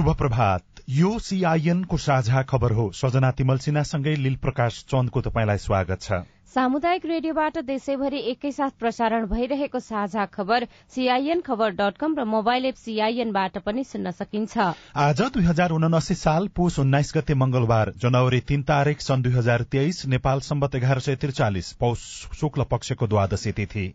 शुभ 0.00 0.14
प्रभात 0.16 0.80
यो 0.88 1.18
सीआईएनको 1.18 1.96
साझा 1.96 2.42
खबर 2.42 2.72
हो। 2.72 2.90
सजना 2.94 3.30
तिमल 3.30 3.58
सिन्हासँगै 3.58 4.14
लील 4.16 4.36
प्रकाश 4.36 4.78
चन्दको 4.88 5.20
तपाईँलाई 5.20 5.58
स्वागत 5.58 6.00
छ। 6.02 6.20
सामुदायिक 6.54 7.04
रेडियोबाट 7.06 7.58
देशैभरि 7.66 8.20
एकैसाथ 8.30 8.70
प्रसारण 8.80 9.26
भइरहेको 9.26 9.80
साझा 9.80 10.24
खबर 10.26 10.66
सीआईएन 10.94 11.40
खबर 11.40 11.76
डट 11.76 11.96
कम 12.00 12.16
र 12.18 12.24
मोबाइल 12.26 12.64
एप 12.66 12.76
सीआईएनबाट 12.76 13.58
पनि 13.60 13.84
सुन्न 13.84 14.10
सकिन्छ। 14.16 14.72
आज 14.96 15.20
दुई 15.28 15.44
हजार 15.44 15.70
उनासी 15.70 16.14
साल 16.16 16.48
पुष 16.56 16.78
उन्नाइस 16.78 17.12
गते 17.16 17.34
मंगलबार 17.36 17.92
जनवरी 18.00 18.40
तीन 18.48 18.62
तारीक 18.64 19.00
सन् 19.02 19.22
दुई 19.22 19.32
हजार 19.34 19.68
तेइस 19.68 20.04
नेपाल 20.08 20.40
सम्बत 20.48 20.74
एघार 20.74 20.98
सय 21.00 21.16
त्रिचालिस 21.20 21.72
पौष 21.76 22.08
शुक्ल 22.40 22.64
पक्षको 22.70 23.06
द्वादशी 23.06 23.52
तिथि। 23.52 23.86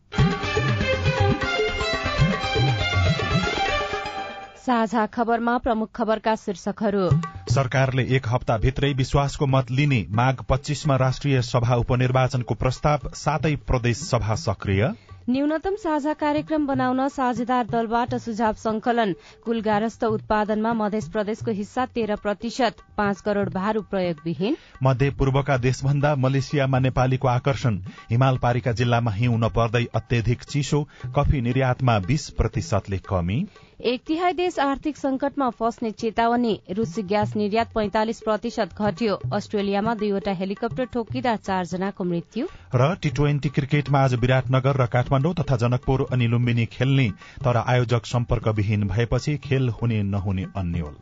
साझा 4.65 5.05
खबरमा 5.05 5.57
प्रमुख 5.57 5.89
खबरका 5.95 6.35
शीर्षकहरू। 6.35 7.09
सरकारले 7.53 8.03
एक 8.15 8.27
हप्ताभित्रै 8.27 8.91
विश्वासको 8.93 9.45
मत 9.45 9.71
लिने 9.71 9.99
माघ 10.11 10.35
पच्चीसमा 10.49 10.95
राष्ट्रिय 10.95 11.41
सभा 11.41 11.75
उपनिर्वाचनको 11.75 12.53
प्रस्ताव 12.55 13.09
सातै 13.15 13.55
प्रदेश 13.67 13.97
सभा 14.03 14.35
सक्रिय। 14.35 14.81
न्यूनतम 15.29 15.75
साझा 15.75 16.13
कार्यक्रम 16.13 16.65
बनाउन 16.67 17.07
साझेदार 17.07 17.65
दलबाट 17.67 18.15
सुझाव 18.15 18.53
संकलन 18.53 19.13
कुल 19.45 19.61
गारस्थ 19.61 20.03
उत्पादनमा 20.05 20.73
मध्य 20.73 20.99
प्रदेशको 21.13 21.51
हिस्सा 21.51 21.85
तेह्र 21.93 22.15
प्रतिशत 22.15 22.81
पाँच 22.97 23.21
करोड़ 23.21 23.47
भारू 23.49 23.81
प्रयोगविहीन। 23.91 24.57
मध्य 24.83 25.09
पूर्वका 25.11 25.57
देशभन्दा 25.57 26.15
मलेसियामा 26.15 26.79
नेपालीको 26.79 27.27
आकर्षण। 27.27 27.79
हिमाल 28.09 28.37
पारिका 28.37 28.71
जिल्लामा 28.71 29.11
हिउँ 29.11 29.39
नपर्दै 29.39 29.85
अत्यधिक 29.95 30.43
चिसो 30.45 30.83
कफी 31.15 31.41
निर्यातमा 31.41 31.99
बीस 31.99 32.29
प्रतिशतले 32.37 33.01
कमी। 33.09 33.39
एक 33.79 34.01
तिहाई 34.07 34.33
देश 34.33 34.57
आर्थिक 34.59 34.97
संकटमा 34.97 35.49
फस्ने 35.49 35.91
चेतावनी 35.91 36.59
रूसी 36.71 37.01
ग्यास 37.03 37.35
निर्यात 37.35 37.73
पैंतालिस 37.73 38.21
प्रतिशत 38.21 38.69
घट्यो। 38.79 39.15
अस्ट्रेलियामा 39.33 39.93
दुईवटा 39.93 40.31
हेलिकप्टर 40.31 40.85
ठोकिँदा 40.85 41.35
चारजनाको 41.35 42.03
मृत्यु। 42.03 42.45
र 42.75 42.95
टी 42.95 43.09
ट्वेन्टी 43.09 43.49
क्रिकेटमा 43.49 43.99
आज 43.99 44.13
विराटनगर 44.15 44.81
र 44.81 44.85
काठमाडौँ 44.85 45.33
तथा 45.33 45.57
जनकपुर 45.57 46.05
अनि 46.11 46.27
लुम्बिनी 46.27 46.65
खेल्ने 46.65 47.09
तर 47.43 47.57
आयोजक 47.57 48.05
सम्पर्कविहीन 48.05 48.87
भएपछि 48.87 49.37
खेल 49.43 49.69
हुने 49.81 50.01
नहुने 50.05 50.45
अन्यल। 50.55 50.95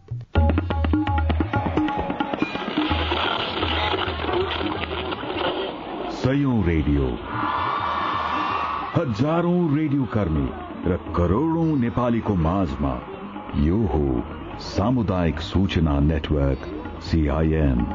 रेडियो। 6.65 7.07
हजारौं 8.95 9.77
रेडियो 9.77 10.03
कर्मी। 10.13 10.62
र 10.87 10.95
करोड़ौं 11.15 11.75
नेपालीको 11.77 12.33
माझमा 12.35 12.93
यो 13.57 13.77
हो 13.87 14.59
सामुदायिक 14.61 15.39
सूचना 15.39 15.99
नेटवर्क 15.99 16.65
सीआईएन 17.03 17.85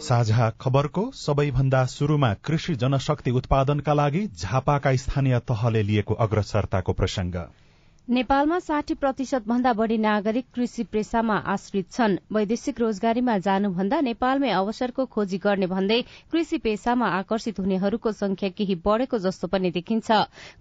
साझा 0.00 0.50
खबरको 0.60 1.10
सबैभन्दा 1.16 1.84
शुरूमा 1.86 2.32
कृषि 2.44 2.74
जनशक्ति 2.76 3.30
उत्पादनका 3.30 3.94
लागि 3.94 4.26
झापाका 4.26 4.94
स्थानीय 4.96 5.38
तहले 5.48 5.82
लिएको 5.82 6.14
अग्रसरताको 6.20 6.92
प्रसंग 6.92 7.34
नेपालमा 8.08 8.58
साठी 8.58 8.94
प्रतिशत 8.94 9.46
भन्दा 9.48 9.72
बढ़ी 9.72 9.96
नागरिक 9.98 10.44
कृषि 10.54 10.82
पेसामा 10.90 11.36
आश्रित 11.44 11.90
छन्। 11.92 12.16
वैदेशिक 12.32 12.80
रोजगारीमा 12.80 13.36
जानुभन्दा 13.38 14.00
नेपालमै 14.00 14.50
अवसरको 14.50 15.06
खोजी 15.06 15.38
गर्ने 15.38 15.66
भन्दै 15.66 16.00
कृषि 16.32 16.58
पेसामा 16.58 17.06
आकर्षित 17.14 17.58
हुनेहरूको 17.60 18.12
संख्या 18.12 18.48
केही 18.50 18.74
बढ़ेको 18.84 19.18
जस्तो 19.18 19.48
पनि 19.48 19.70
देखिन्छ। 19.70 20.10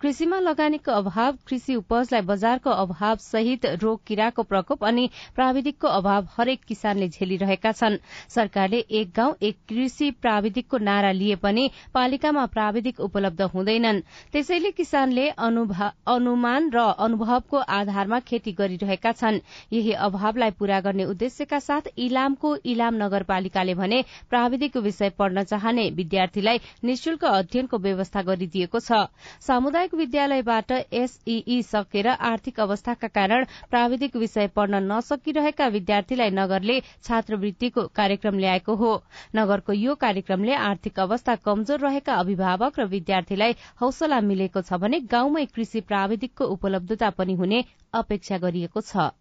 कृषिमा 0.02 0.40
लगानीको 0.40 0.92
अभाव 0.92 1.38
कृषि 1.46 1.76
उपजलाई 1.76 2.22
बजारको 2.26 2.70
अभाव 2.86 3.16
सहित 3.28 3.66
रोग 3.84 4.02
किराको 4.08 4.44
प्रकोप 4.44 4.86
अनि 4.86 5.06
प्राविधिकको 5.36 5.88
अभाव 6.00 6.28
हरेक 6.38 6.66
किसानले 6.68 7.10
झेलिरहेका 7.10 7.72
छन्। 7.74 8.00
सरकारले 8.30 8.80
एक 8.90 9.14
गाउँ 9.16 9.36
एक 9.44 9.58
कृषि 9.70 10.10
प्राविधिकको 10.18 10.78
नारा 10.82 11.12
लिए 11.22 11.36
पनि 11.46 11.70
पालिकामा 11.94 12.46
प्राविधिक 12.58 13.00
उपलब्ध 13.12 13.42
हुँदैनन्। 13.54 14.02
त्यसैले 14.34 14.72
किसानले 14.74 15.30
अनुमान 15.38 16.70
र 16.74 16.90
अनुभव 17.06 17.34
अभावको 17.36 17.58
आधारमा 17.58 18.20
खेती 18.22 18.52
गरिरहेका 18.54 19.12
छन्। 19.12 19.40
यही 19.72 19.92
अभावलाई 19.92 20.52
पूरा 20.52 20.80
गर्ने 20.82 21.06
उद्देश्यका 21.06 21.60
साथ 21.60 21.88
इलामको 22.00 22.56
इलाम 22.66 22.96
नगरपालिकाले 22.96 23.74
भने 23.76 24.04
प्राविधिक 24.30 24.78
विषय 24.78 25.10
पढ्न 25.20 25.44
चाहने 25.44 25.90
विद्यार्थीलाई 25.92 26.60
निशुल्क 26.84 27.26
अध्ययनको 27.26 27.78
व्यवस्था 27.78 28.22
गरिदिएको 28.24 28.80
छ। 28.80 29.12
सामुदायिक 29.42 29.94
विद्यालयबाट 29.96 30.72
एसईई 30.72 31.62
सकेर 31.64 32.08
आर्थिक 32.08 32.60
अवस्थाका 32.60 33.08
कारण 33.10 33.46
प्राविधिक 33.70 34.16
विषय 34.16 34.48
पढ्न 34.56 34.84
नसकिरहेका 34.86 35.68
विद्यार्थीलाई 35.68 36.30
नगरले 36.32 36.80
छात्रवृत्तिको 37.04 37.88
कार्यक्रम 37.96 38.40
ल्याएको 38.40 38.76
हो। 38.76 38.94
नगरको 39.36 39.74
यो 39.76 39.96
कार्यक्रमले 39.98 40.54
आर्थिक 40.64 41.00
अवस्था 41.00 41.36
कमजोर 41.46 41.80
रहेका 41.82 42.14
अभिभावक 42.16 42.80
र 42.80 42.86
विद्यार्थीलाई 42.88 43.56
हौसला 43.82 44.22
मिलेको 44.24 44.62
छ 44.62 44.80
भने 44.80 45.00
गाउँमै 45.12 45.46
कृषि 45.56 45.82
प्राविधिकको 45.84 46.46
उपलब्धता 46.48 47.10
पनि 47.26 47.34
हुने 47.36 47.64
अपेक्षा 47.96 48.38
गरिएको 48.40 48.82
छ। 48.84 49.12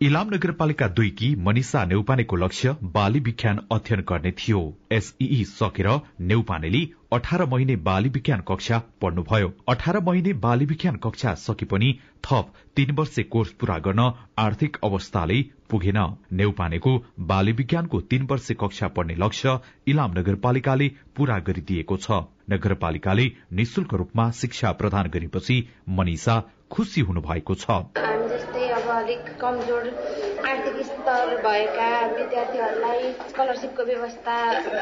इलाम 0.00 0.30
नगरपालिका 0.34 0.86
दुईकी 0.90 1.28
मनिषा 1.38 1.84
नेउपानेको 1.84 2.36
लक्ष्य 2.36 2.70
बाली 2.94 3.20
विज्ञान 3.20 3.58
अध्ययन 3.72 4.00
गर्ने 4.08 4.30
थियो। 4.32 4.60
एसईई 4.92 5.44
सकेर 5.46 5.88
नेउपानेले 6.20 6.80
अठार 7.12 7.44
महिने 7.46 7.76
बाली 7.86 8.08
विज्ञान 8.08 8.40
कक्षा 8.48 8.78
पढ्नुभयो। 9.02 9.52
अठार 9.68 9.98
महिने 10.00 10.32
बाली 10.42 10.64
विज्ञान 10.66 10.96
कक्षा 10.96 11.34
सके 11.36 11.66
पनि 11.66 11.92
थप 12.24 12.52
तीन 12.76 12.90
वर्षे 12.98 13.22
कोर्स 13.24 13.50
पूरा 13.60 13.78
गर्न 13.78 14.10
आर्थिक 14.38 14.76
अवस्थाले 14.84 15.40
पुगेन। 15.70 15.98
नेउपानेको 16.32 16.96
बाली 17.28 17.52
विज्ञानको 17.52 18.00
तीन 18.10 18.26
वर्षे 18.30 18.54
कक्षा 18.60 18.88
पढ्ने 18.96 19.14
लक्ष्य 19.16 19.58
इलाम 19.86 20.18
नगरपालिकाले 20.18 20.88
पूरा 21.16 21.38
गरिदिएको 21.46 21.96
छ। 21.98 22.22
नगरपालिकाले 22.50 23.30
निशुल्क 23.52 23.94
रूपमा 23.94 24.30
शिक्षा 24.32 24.72
प्रदान 24.72 25.08
गरेपछि 25.10 25.56
मनिषा 25.90 26.36
खुसी 26.72 27.00
हुनु 27.06 27.20
भएको 27.22 27.54
छ 27.54 27.80
जस्तै 28.32 28.68
अब 28.74 28.86
अलिक 28.90 29.24
कमजोर 29.40 29.88
आर्थिक 30.50 30.76
स्तर 30.86 31.32
भएका 31.42 31.88
विद्यार्थीहरूलाई 32.12 33.10
स्कलरसिपको 33.30 33.84
व्यवस्था 33.84 34.36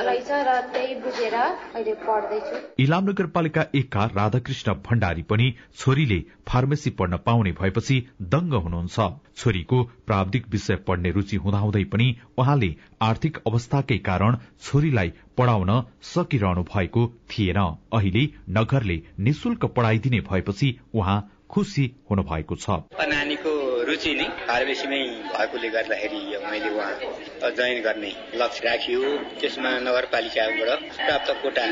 रहेछ 0.09 0.31
र 0.49 0.53
त्यही 0.73 0.95
बुझेर 1.05 1.35
अहिले 1.35 1.95
पढ्दैछु। 2.03 2.61
इलाम 2.85 3.09
नगरपालिका 3.11 3.65
एकका 3.75 4.05
राधाकृष्ण 4.15 4.75
भण्डारी 4.87 5.23
पनि 5.33 5.49
छोरीले 5.79 6.21
फार्मेसी 6.49 6.91
पढ्न 7.01 7.17
पाउने 7.27 7.53
भएपछि 7.61 7.97
दंग 8.35 8.55
हुनुहुन्छ। 8.61 9.09
छोरीको 9.37 9.83
प्राविधिक 10.07 10.49
विषय 10.51 10.77
पढ्ने 10.87 11.11
रुचि 11.11 11.37
हुँदाहुँदै 11.43 11.85
पनि 11.93 12.09
उहाँले 12.39 12.71
आर्थिक 13.03 13.43
अवस्थाकै 13.47 13.99
कारण 14.07 14.37
छोरीलाई 14.63 15.13
पढ़ाउन 15.39 15.75
सकिरहनु 16.05 16.63
भएको 16.71 17.07
थिएन। 17.31 17.61
अहिले 17.93 18.25
नगरले 18.51 19.03
निशुल्क 19.29 19.65
पढ़ाइदिने 19.77 20.21
भएपछि 20.31 20.79
उहाँ 20.95 21.19
खुसी 21.51 21.85
हुनु 22.11 22.23
भएको 22.23 22.55
छ। 22.57 22.71
नानीको 23.11 23.53
रुचि 23.89 24.13
नै 24.15 24.27
फार्मेसीमै 24.47 25.03
भएकोले 25.31 25.69
गर्दाखेरि 25.71 26.21
मैले 26.43 26.71
उहाँ 26.71 27.51
जोइन 27.51 27.83
गर्ने 27.83 28.13
लक्ष्य 28.37 28.65
राखियो। 28.67 29.03
त्यसमा 29.41 29.71
नगरपालिकाबाट 29.81 30.81
प्राप्त 30.99 31.31
कोटा 31.43 31.67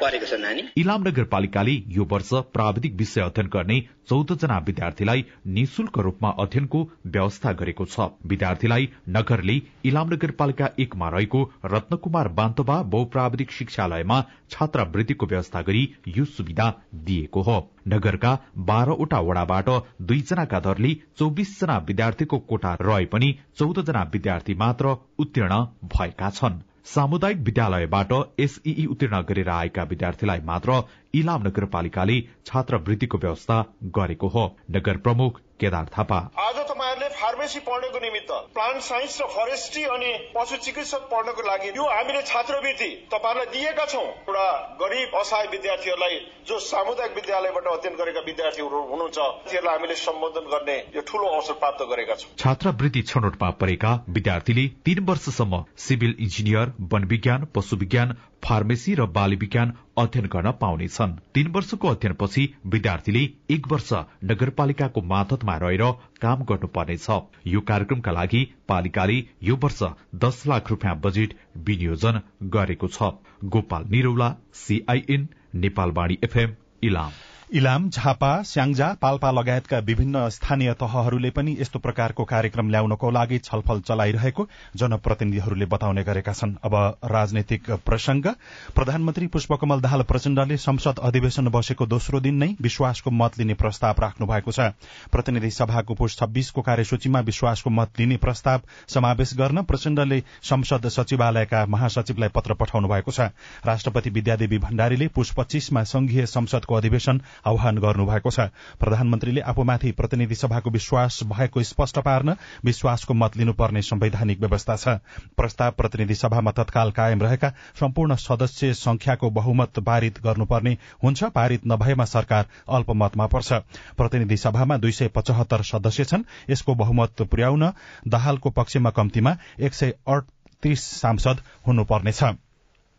परेको 0.00 0.26
छ 0.26 0.34
नानी। 0.42 0.62
इलाम 0.76 1.08
नगरपालिकाले 1.08 1.74
यो 1.88 2.04
वर्ष 2.12 2.30
प्राविधिक 2.52 2.94
विषय 2.96 3.20
अध्ययन 3.22 3.48
गर्ने 3.48 3.78
चौध 4.10 4.32
जना 4.36 4.58
विद्यार्थीलाई 4.66 5.24
निशुल्क 5.48 5.98
रूपमा 6.00 6.30
अध्ययनको 6.40 6.78
व्यवस्था 7.06 7.52
गरेको 7.54 7.84
छ। 7.86 8.10
विद्यार्थीलाई 8.26 8.88
नगरले 9.08 9.56
इलाम 9.86 10.08
नगरपालिका 10.10 10.70
एकमा 10.80 11.08
रहेको 11.08 11.42
रत्नकुमार 11.66 12.28
बान्तोबा 12.34 12.82
बहुप्राविधिक 12.90 13.50
शिक्षालयमा 13.52 14.22
छात्रवृत्तिको 14.50 15.26
व्यवस्था 15.26 15.62
गरी 15.62 15.88
यो 16.08 16.24
सुविधा 16.26 16.66
दिएको 17.06 17.42
हो। 17.42 17.58
नगरका 17.88 18.32
बाह्रवटा 18.70 19.20
वडाबाट 19.20 19.68
दुईजनाका 20.02 20.60
दरले 20.60 20.94
चौबिसजना 21.18 21.78
विद्यार्थीको 21.88 22.38
कोटा 22.38 22.76
रहे 22.80 23.04
पनि 23.06 23.28
चौधजना 23.58 24.02
विद्यार्थी 24.12 24.54
मात्र 24.54 24.96
उत्तीर्ण 25.18 25.64
भएका 25.86 26.30
छन्। 26.30 26.60
सामुदायिक 26.84 27.38
विद्यालयबाट 27.38 28.12
एसईई 28.40 28.86
उत्तीर्ण 28.86 29.20
गरेर 29.22 29.48
आएका 29.50 29.82
विद्यार्थीलाई 29.82 30.40
मात्र 30.44 30.82
इलाम 31.14 31.42
नगरपालिकाले 31.42 32.20
छात्रवृत्तिको 32.46 33.18
व्यवस्था 33.18 33.58
गरेको 33.96 34.28
हो। 34.28 34.44
नगर 34.70 34.96
प्रमुख 34.96 35.40
केदार 35.60 35.86
थापा। 35.98 36.18
आज 36.38 36.56
तपाईँहरूले 36.70 37.08
फार्मेसी 37.40 37.60
पढ्नको 37.64 37.98
निमित्त 38.00 38.30
प्लान्ट 38.52 38.82
साइन्स 38.84 39.20
र 39.20 39.26
फरेस्ट्री 39.32 39.82
अनि 39.86 40.10
पशु 40.36 40.56
चिकित्सक 40.60 41.02
पढ्नको 41.08 41.42
लागि 41.42 41.68
यो 41.72 41.84
हामीले 41.88 42.22
छात्रवृत्ति 42.22 42.88
तपाईँहरूलाई 43.08 43.48
दिएका 43.52 43.84
छौँ। 43.86 44.04
एउटा 44.28 44.44
गरिब 44.76 45.16
असहाय 45.16 45.46
विद्यार्थीहरूलाई 45.48 46.18
जो 46.44 46.58
सामुदायिक 46.60 47.14
विद्यालयबाट 47.16 47.66
अध्ययन 47.72 47.96
गरेका 47.96 48.20
विद्यार्थीहरू 48.26 48.80
हुनुहुन्छ 48.90 49.18
तीहरूलाई 49.48 49.74
हामीले 49.74 49.96
सम्बोधन 49.96 50.44
गर्ने 50.52 50.76
यो 50.92 51.02
ठूलो 51.08 51.26
अवसर 51.30 51.56
प्राप्त 51.56 51.80
गरेका 51.88 52.14
छौँ। 52.14 52.36
छात्रवृत्ति 52.36 53.02
छनौटमा 53.08 53.50
परेका 53.56 53.92
विद्यार्थीले 54.10 54.66
तीन 54.84 55.04
वर्षसम्म 55.08 55.64
सिभिल 55.80 56.14
इन्जिनियर 56.20 56.76
वन 56.92 57.08
विज्ञान 57.08 57.48
पशु 57.56 57.76
विज्ञान 57.76 58.16
फार्मेसी 58.44 58.94
र 58.94 59.06
बाली 59.06 59.36
विज्ञान 59.36 59.72
अध्ययन 59.98 60.26
गर्न 60.26 60.50
पाउनेछन्। 60.60 61.16
तीन 61.34 61.46
वर्षको 61.46 61.88
अध्ययनपछि 61.88 62.42
विद्यार्थीले 62.66 63.22
एक 63.50 63.66
वर्ष 63.72 63.92
नगरपालिकाको 64.24 65.00
मातहतमा 65.02 65.56
रहेर 65.56 65.84
काम 66.20 66.44
गर्नुपर्नेछ। 66.44 67.06
यो 67.46 67.60
कार्यक्रमका 67.62 68.12
लागि 68.12 68.42
पालिकाले 68.68 69.18
यो 69.42 69.56
वर्ष 69.56 69.82
दस 70.16 70.42
लाख 70.46 70.70
रूपियाँ 70.70 71.00
बजेट 71.00 71.34
विनियोजन 71.66 72.20
गरेको 72.54 72.88
छ। 72.88 73.12
Gopal 73.44 73.84
Niraula 73.90 74.34
CIN 74.56 75.28
Nepalvani 75.56 76.18
FM 76.24 76.54
Ilam. 76.82 77.12
Ilam 77.50 77.88
Jhapa 77.90 78.30
Syangja 78.42 78.86
Palpa 79.00 79.30
लगायतका 79.30 79.78
विभिन्न 79.80 80.28
स्थानीय 80.30 80.72
तहहरूले 80.80 81.30
पनि 81.30 81.56
यस्तो 81.60 81.78
प्रकारको 81.78 82.24
कार्यक्रम 82.24 82.68
ल्याउनको 82.70 83.10
लागि 83.10 83.38
छलफल 83.40 83.80
चलाइरहेको 83.80 84.46
जनप्रतिनिधिहरूले 84.76 85.66
बताउने 85.66 86.02
गरेका 86.04 86.32
छन्। 86.32 86.54
अब 86.62 86.74
राजनैतिक 87.04 87.70
प्रसंग 87.86 88.26
प्रधानमन्त्री 88.74 89.26
पुष्पकमल 89.26 89.80
दाहाल 89.80 90.02
प्रचण्डले 90.02 90.56
संसद 90.56 90.98
अधिवेशन 91.02 91.48
बसेको 91.48 91.86
दोस्रो 91.86 92.20
दिन 92.20 92.34
नै 92.34 92.48
विश्वासको 92.60 93.10
मत 93.12 93.38
लिने 93.38 93.54
प्रस्ताव 93.54 93.94
राख्नु 93.98 94.26
भएको 94.26 94.52
छ। 94.52 94.70
प्रतिनिधि 95.10 95.50
सभाको 95.50 95.94
पुष 95.94 96.16
छब्बीसको 96.18 96.62
कार्यसूचीमा 96.62 97.20
विश्वासको 97.26 97.70
मत 97.70 97.98
लिने 97.98 98.16
प्रस्ताव 98.22 98.60
समावेश 98.88 99.34
गर्न 99.34 99.62
प्रचण्डले 99.64 100.20
संसद 100.44 100.88
सचिवालयका 100.88 101.66
महासचिवलाई 101.66 102.28
पत्र 102.30 102.54
पठाउनु 102.54 102.88
भएको 102.88 103.10
छ। 103.10 103.34
राष्ट्रपति 103.66 104.10
विद्यादेवी 104.10 104.58
भण्डारीले 104.60 105.08
पुष 105.10 105.34
पच्चीसमा 105.34 105.84
संघीय 105.88 106.26
संसदको 106.28 106.74
अधिवेशन 106.76 107.20
आह्वान 107.46 107.78
गर्नुभएको 107.78 108.30
छ। 108.30 108.40
प्रधानमन्त्रीले 108.80 109.40
आफूमाथि 109.42 109.92
प्रतिनिधि 109.92 110.34
सभाको 110.34 110.70
विश्वास 110.70 111.20
भएको 111.26 111.62
स्पष्ट 111.62 111.98
पार्न 111.98 112.36
विश्वासको 112.64 113.14
मत 113.14 113.36
लिनुपर्ने 113.36 113.82
संवैधानिक 113.82 114.40
व्यवस्था 114.40 114.76
छ। 114.76 114.88
प्रस्ताव 115.36 115.70
प्रतिनिधि 115.70 116.14
सभामा 116.14 116.50
तत्काल 116.52 116.90
कायम 116.90 117.22
रहेका 117.22 117.52
सम्पूर्ण 117.80 118.14
सदस्य 118.16 118.72
संख्याको 118.74 119.30
बहुमत 119.30 119.78
पारित 119.80 120.20
गर्नुपर्ने 120.22 120.76
हुन्छ 121.04 121.24
पारित 121.34 121.66
नभएमा 121.66 122.04
सरकार 122.06 122.46
अल्पमतमा 122.68 123.26
पर्छ। 123.26 123.52
प्रतिनिधि 123.96 124.36
सभामा 124.36 124.76
दुई 124.76 124.92
सय 124.92 125.08
पचहत्तर 125.08 125.62
सदस्य 125.62 126.04
छन्। 126.04 126.24
यसको 126.50 126.74
बहुमत 126.74 127.22
पुर्याउन 127.22 127.72
दाहालको 128.08 128.50
पक्षमा 128.50 128.90
कम्तीमा 128.90 129.36
एक 129.60 129.74
सय 129.74 129.94
अडतिस 130.08 130.84
सांसद 131.00 131.40
हुनुपर्नेछ 131.66 132.22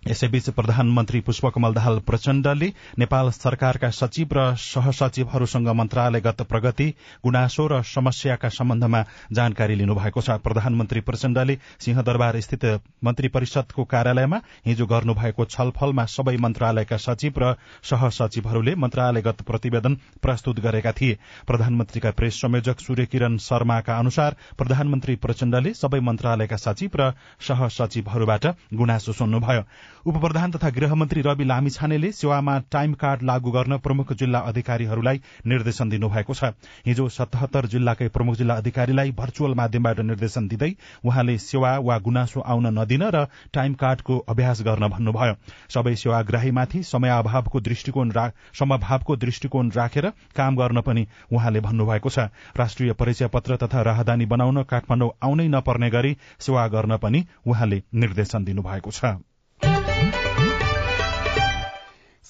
यसैबीच 0.01 0.49
प्रधानमन्त्री 0.49 1.19
पुष्पकमल 1.21 1.73
दाहाल 1.73 1.99
प्रचण्डले 1.99 2.67
नेपाल 2.99 3.29
सरकारका 3.31 3.89
सचिव 3.91 4.29
र 4.33 4.45
सहसचिवहरूसँग 4.57 5.67
मन्त्रालयगत 5.69 6.41
प्रगति 6.41 6.87
गुनासो 7.23 7.67
र 7.67 7.81
समस्याका 7.85 8.49
सम्बन्धमा 8.49 9.03
जानकारी 9.31 9.75
लिनुभएको 9.75 10.21
छ। 10.21 10.29
प्रधानमन्त्री 10.41 11.01
प्रचण्डले 11.01 11.57
सिंहदरबार 11.79 12.39
स्थित 12.41 12.65
मन्त्री 13.03 13.27
परिषदको 13.27 13.83
कार्यालयमा 13.85 14.39
हिजो 14.65 14.85
गर्नुभएको 14.85 15.45
छलफलमा 15.45 16.05
सबै 16.07 16.35
मन्त्रालयका 16.37 16.97
सचिव 16.97 17.33
र 17.37 17.53
सहसचिवहरूले 17.85 18.75
मन्त्रालयगत 18.75 19.41
प्रतिवेदन 19.45 19.97
प्रस्तुत 20.17 20.59
गरेका 20.59 20.91
थिए। 20.91 21.17
प्रधानमन्त्रीका 21.47 22.11
प्रेस 22.11 22.41
संयोजक 22.41 22.79
सूर्य 22.79 23.05
किरण 23.05 23.37
शर्माका 23.39 23.99
अनुसार 23.99 24.35
प्रधानमन्त्री 24.57 25.15
प्रचण्डले 25.21 25.73
सबै 25.75 25.99
मन्त्रालयका 26.01 26.57
सचिव 26.57 26.91
र 26.95 27.13
सहसचिवहरूबाट 27.39 28.45
गुनासो 28.73 29.13
सुन्नुभयो। 29.13 29.63
उप 30.05 30.15
प्रधान 30.17 30.51
तथा 30.51 30.69
गृहमन्त्री 30.69 31.21
रवि 31.21 31.43
लामिछानेले 31.43 32.11
सेवामा 32.11 32.57
टाइम 32.71 32.93
कार्ड 32.93 33.23
लागू 33.23 33.51
गर्न 33.51 33.77
प्रमुख 33.79 34.13
जिल्ला 34.13 34.39
अधिकारीहरूलाई 34.49 35.21
निर्देशन 35.47 35.89
दिनुभएको 35.89 36.33
छ। 36.33 36.49
हिजो 36.85 37.07
सतहत्तर 37.11 37.65
जिल्लाकै 37.67 38.07
प्रमुख 38.09 38.35
जिल्ला 38.35 38.55
अधिकारीलाई 38.55 39.11
भर्चुअल 39.13 39.53
माध्यमबाट 39.55 39.99
निर्देशन 40.01 40.47
दिँदै 40.47 40.71
उहाँले 41.05 41.37
सेवा 41.39 41.77
वा 41.79 41.97
गुनासो 41.99 42.39
आउन 42.41 42.67
नदिन 42.79 43.03
र 43.05 43.25
टाइम 43.53 43.73
कार्डको 43.77 44.17
अभ्यास 44.27 44.61
गर्न 44.63 44.89
भन्नुभयो। 44.89 45.35
सबै 45.69 45.95
सेवाग्राहीमाथि 45.95 46.83
समयाभावको 46.83 47.61
दृष्टिकोण 47.61 48.11
समभावको 48.59 49.15
दृष्टिकोण 49.17 49.71
राखेर 49.71 50.09
काम 50.35 50.55
गर्न 50.57 50.81
पनि 50.81 51.07
उहाँले 51.31 51.59
भन्नुभएको 51.61 52.09
छ। 52.09 52.29
राष्ट्रिय 52.57 52.93
परिचय 52.97 53.27
पत्र 53.29 53.57
तथा 53.57 53.81
राहदानी 53.83 54.25
बनाउन 54.25 54.63
काठमाडौँ 54.65 55.11
आउनै 55.23 55.47
नपर्ने 55.47 55.89
गरी 55.89 56.17
सेवा 56.39 56.67
गर्न 56.67 56.97
पनि 56.97 57.25
उहाँले 57.47 57.83
निर्देशन 57.95 58.43
दिनुभएको 58.43 58.91
छ। 58.91 59.21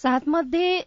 सातमध्ये 0.01 0.81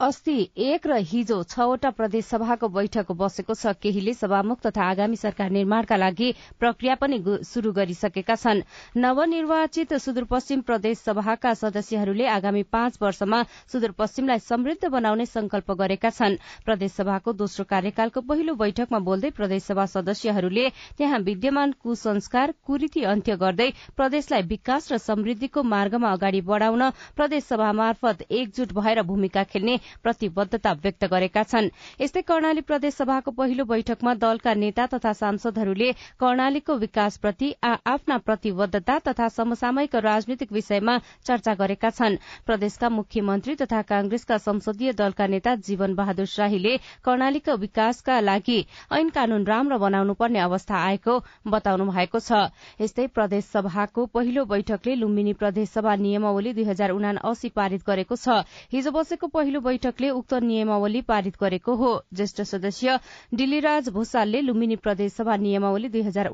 अस्ति 0.00 0.32
एक 0.56 0.86
र 0.86 0.96
हिजो 1.02 1.42
छवटा 1.42 1.90
प्रदेश 1.90 2.24
सभाको 2.24 2.68
बैठक 2.70 3.10
बसेको 3.18 3.54
छ। 3.54 3.74
केहीले 3.82 4.12
सभामुख 4.14 4.60
तथा 4.62 4.82
आगामी 4.90 5.16
सरकार 5.18 5.50
निर्माणका 5.50 5.96
लागि 5.96 6.28
प्रक्रिया 6.60 6.94
पनि 6.94 7.18
शुरू 7.44 7.72
गरिसकेका 7.74 8.34
छन्। 8.34 8.62
नवनिर्वाचित 8.96 9.94
सुदूरपश्चिम 9.98 10.60
प्रदेश 10.62 10.98
सभाका 10.98 11.54
सदस्यहरूले 11.54 12.26
आगामी 12.30 12.62
पाँच 12.70 12.98
वर्षमा 13.02 13.42
सुदूरपश्चिमलाई 13.72 14.38
समृद्ध 14.38 14.86
बनाउने 14.86 15.26
संकल्प 15.26 15.72
गरेका 15.72 16.10
छन्। 16.10 16.36
प्रदेश 16.64 16.92
सभाको 16.92 17.32
दोस्रो 17.34 17.64
कार्यकालको 17.66 18.20
पहिलो 18.22 18.54
बैठकमा 18.54 18.98
बोल्दै 19.02 19.30
प्रदेशसभा 19.34 19.86
सदस्यहरूले 19.96 20.68
त्यहाँ 20.94 21.18
विद्यमान 21.26 21.74
कुसंस्कार 21.82 22.54
कुरीति 22.66 23.02
अन्त्य 23.02 23.36
गर्दै 23.36 23.68
प्रदेशलाई 23.98 24.46
विकास 24.46 24.92
र 24.92 24.98
समृद्धिको 25.00 25.62
मार्गमा 25.74 26.12
अगाडि 26.12 26.40
बढ़ाउन 26.46 26.88
प्रदेशसभा 27.18 27.72
मार्फत 27.82 28.26
एकजुट 28.30 28.78
भएर 28.78 29.02
भूमिका 29.02 29.44
खेल्ने 29.50 29.78
प्रतिबद्धता 30.02 30.72
व्यक्त 30.74 31.04
गरेका 31.06 31.42
छन्। 31.44 31.70
यस्तै 32.00 32.22
कर्णाली 32.22 32.60
प्रदेश 32.62 32.94
सभाको 32.94 33.30
पहिलो 33.32 33.64
बैठकमा 33.64 34.14
दलका 34.16 34.54
नेता 34.54 34.86
तथा 34.88 35.12
सांसदहरूले 35.14 35.90
कर्णालीको 36.20 36.74
विकासप्रति 36.78 37.48
आफ्ना 37.62 38.18
प्रतिबद्धता 38.18 38.98
तथा 39.08 39.28
समसामयिक 39.30 39.94
राजनीतिक 39.98 40.52
विषयमा 40.52 40.98
चर्चा 41.26 41.54
गरेका 41.54 41.90
छन्। 41.90 42.16
प्रदेशका 42.46 42.88
मुख्यमन्त्री 42.90 43.54
तथा 43.56 43.82
कांग्रेसका 43.84 44.38
संसदीय 44.38 44.92
दलका 44.94 45.26
नेता 45.28 45.54
जीवन 45.62 45.94
बहादुर 45.94 46.26
शाहीले 46.28 46.76
कर्णालीको 47.04 47.56
विकासका 47.58 48.20
लागि 48.20 48.58
ऐन 48.92 49.08
कानून 49.10 49.46
राम्रो 49.46 49.78
बनाउनु 49.78 50.14
पर्ने 50.14 50.38
अवस्था 50.40 50.76
आएको 50.78 51.18
बताउनु 51.46 51.84
भएको 51.88 52.18
छ। 52.20 52.50
यस्तै 52.80 53.06
प्रदेश 53.08 53.44
सभाको 53.46 54.06
पहिलो 54.08 54.44
बैठकले 54.44 54.94
लुम्बिनी 54.94 55.32
प्रदेशसभा 55.34 55.94
नियमावली 55.96 56.52
दुई 56.52 56.64
हजार 56.64 56.90
उना 56.90 57.12
पारित 57.54 57.82
गरेको 57.86 58.16
छ। 58.16 58.44
हिजो 58.72 58.90
बसेको 58.90 59.26
पहिलो 59.28 59.60
बैठकले 59.78 60.08
उक्त 60.10 60.34
नियमावली 60.42 61.00
पारित 61.08 61.36
गरेको 61.40 61.74
हो। 61.76 61.90
ज्येष्ठ 62.12 62.40
सदस्य 62.42 62.98
डिलीराज 63.34 63.88
भूषालले 63.94 64.40
लुम्बिनी 64.42 64.76
प्रदेशसभा 64.78 65.36
नियमावली 65.38 65.88
दुई 65.88 66.02
हजार 66.02 66.30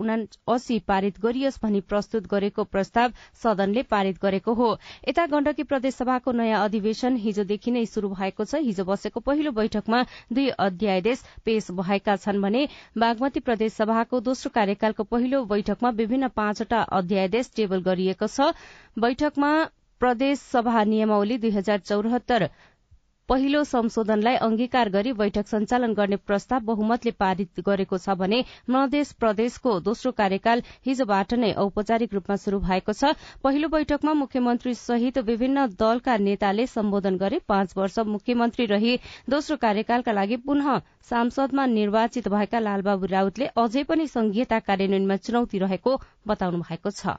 पारित 0.87 1.21
गरियोस् 1.21 1.59
भनी 1.63 1.81
प्रस्तुत 1.83 2.27
गरेको 2.27 2.65
प्रस्ताव 2.67 3.13
सदनले 3.43 3.83
पारित 3.85 4.19
गरेको 4.23 4.55
हो। 4.55 4.71
यता 5.09 5.27
गण्डकी 5.27 5.63
प्रदेशसभाको 5.65 6.33
नयाँ 6.33 6.65
अधिवेशन 6.65 7.17
हिजोदेखि 7.19 7.71
नै 7.71 7.85
शुरू 7.87 8.09
भएको 8.11 8.45
छ। 8.45 8.65
हिजो 8.65 8.85
बसेको 8.85 9.21
पहिलो 9.21 9.51
बैठकमा 9.53 10.03
दुई 10.33 10.49
अध्यादेश 10.61 11.23
पेश 11.45 11.71
भएका 11.77 12.17
छन् 12.17 12.41
भने 12.41 12.67
बागमती 12.97 13.41
प्रदेशसभाको 13.45 14.21
दोस्रो 14.25 14.51
कार्यकालको 14.55 15.05
पहिलो 15.05 15.45
बैठकमा 15.47 15.91
विभिन्न 16.01 16.29
पाँचवटा 16.33 16.81
अध्यादेश 16.95 17.51
टेबल 17.57 17.81
गरिएको 17.85 18.27
छ। 18.29 18.53
बैठकमा 18.99 19.53
प्रदेश 20.01 20.39
सभा 20.51 20.83
नियमावली 20.85 21.37
दुई 21.39 21.51
हजार 21.53 21.79
चौरात्तर 21.81 22.49
पहिलो 23.29 23.63
संशोधनलाई 23.65 24.37
अंगीकार 24.45 24.89
गरी 24.95 25.13
बैठक 25.19 25.47
सञ्चालन 25.49 25.93
गर्ने 25.95 26.17
प्रस्ताव 26.23 26.61
बहुमतले 26.65 27.11
पारित 27.21 27.61
गरेको 27.67 27.99
छ 27.99 28.17
भने 28.21 28.41
मधेस 28.71 29.13
प्रदेशको 29.23 29.73
दोस्रो 29.81 30.13
कार्यकाल 30.19 30.63
हिजोबाट 30.87 31.33
नै 31.35 31.53
औपचारिक 31.63 32.15
रूपमा 32.15 32.37
शुरू 32.43 32.59
भएको 32.67 32.93
छ। 32.93 33.13
पहिलो 33.43 33.69
बैठकमा 33.69 34.15
मुख्यमन्त्री 34.21 34.75
सहित 34.77 35.19
विभिन्न 35.31 35.67
दलका 35.81 36.17
नेताले 36.27 36.67
सम्बोधन 36.69 37.17
गरे 37.17 37.41
पाँच 37.49 37.77
वर्ष 37.77 37.99
मुख्यमन्त्री 38.11 38.67
रही। 38.69 38.99
दोस्रो 39.31 39.57
कार्यकालका 39.65 40.13
लागि 40.13 40.37
पुनः 40.45 40.79
सांसदमा 41.11 41.67
निर्वाचित 41.73 42.29
भएका 42.29 42.59
लालबाबु 42.61 43.13
राउतले 43.15 43.49
अझै 43.57 43.89
पनि 43.89 44.07
संघीयता 44.11 44.59
कार्यान्वयनमा 44.69 45.17
चुनौती 45.25 45.65
रहेको 45.65 46.01
बताउनु 46.29 46.63
भएको 46.69 46.91
छ। 46.93 47.17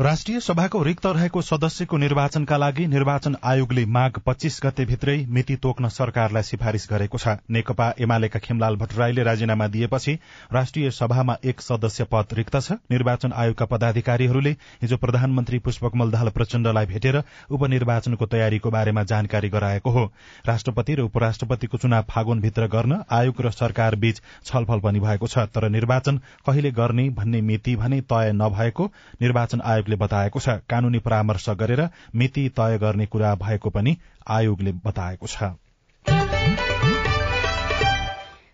राष्ट्रिय 0.00 0.40
सभाको 0.40 0.82
रिक्त 0.82 1.06
रहेको 1.06 1.40
सदस्यको 1.42 1.96
निर्वाचनका 1.98 2.56
लागि 2.56 2.86
निर्वाचन 2.86 3.34
आयोगले 3.44 3.84
माघ 3.86 4.10
पच्चीस 4.26 4.58
गते 4.64 4.84
भित्रै 4.86 5.16
मिति 5.28 5.56
तोक्न 5.56 5.88
सरकारलाई 5.88 6.42
सिफारिश 6.42 6.86
गरेको 6.90 7.18
छ। 7.18 7.34
नेकपा 7.50 7.88
एमालेका 8.00 8.38
खेमलाल 8.40 8.76
भट्टराईले 8.80 9.22
राजीनामा 9.22 9.66
दिएपछि 9.68 10.14
राष्ट्रिय 10.52 10.90
सभामा 10.90 11.36
एक 11.44 11.60
सदस्य 11.60 12.04
पद 12.12 12.32
रिक्त 12.32 12.56
छ। 12.58 12.72
निर्वाचन 12.90 13.32
आयोगका 13.34 13.66
पदाधिकारीहरूले 13.66 14.50
हिजो 14.82 14.96
प्रधानमन्त्री 14.96 15.58
पुष्पकमल 15.60 16.10
दाहाल 16.10 16.28
प्रचण्डलाई 16.32 16.86
भेटेर 16.86 17.22
उपनिर्वाचनको 17.50 18.26
तयारीको 18.26 18.70
बारेमा 18.70 19.02
जानकारी 19.04 19.48
गराएको 19.50 19.90
हो। 19.90 20.06
राष्ट्रपति 20.48 20.94
र 20.94 21.00
उपराष्ट्रपतिको 21.02 21.78
चुनाव 21.78 22.04
फागुनभित्र 22.08 22.66
गर्न 22.68 23.02
आयोग 23.10 23.42
र 23.42 23.50
सरकार 23.52 23.96
बीच 23.98 24.22
छलफल 24.46 24.80
पनि 24.80 25.00
भएको 25.00 25.26
छ। 25.26 25.46
तर 25.52 25.68
निर्वाचन 25.68 26.20
कहिले 26.48 26.70
गर्ने 26.72 27.08
भन्ने 27.20 27.40
मिति 27.52 27.76
भने 27.76 28.00
तय 28.08 28.32
नभएको 28.34 28.90
निर्वाचन 29.20 29.60
आयोग 29.66 29.88
आयोगले 29.90 29.96
बताएको 29.96 30.40
छ। 30.40 30.48
कानूनी 30.70 30.98
परामर्श 30.98 31.48
गरेर 31.50 31.88
मिति 32.14 32.48
तय 32.56 32.78
गर्ने 32.78 33.06
कुरा 33.06 33.34
भएको 33.34 33.70
पनि 33.70 33.96
आयोगले 34.28 34.72
बताएको 34.84 35.26
छ। 35.26 36.69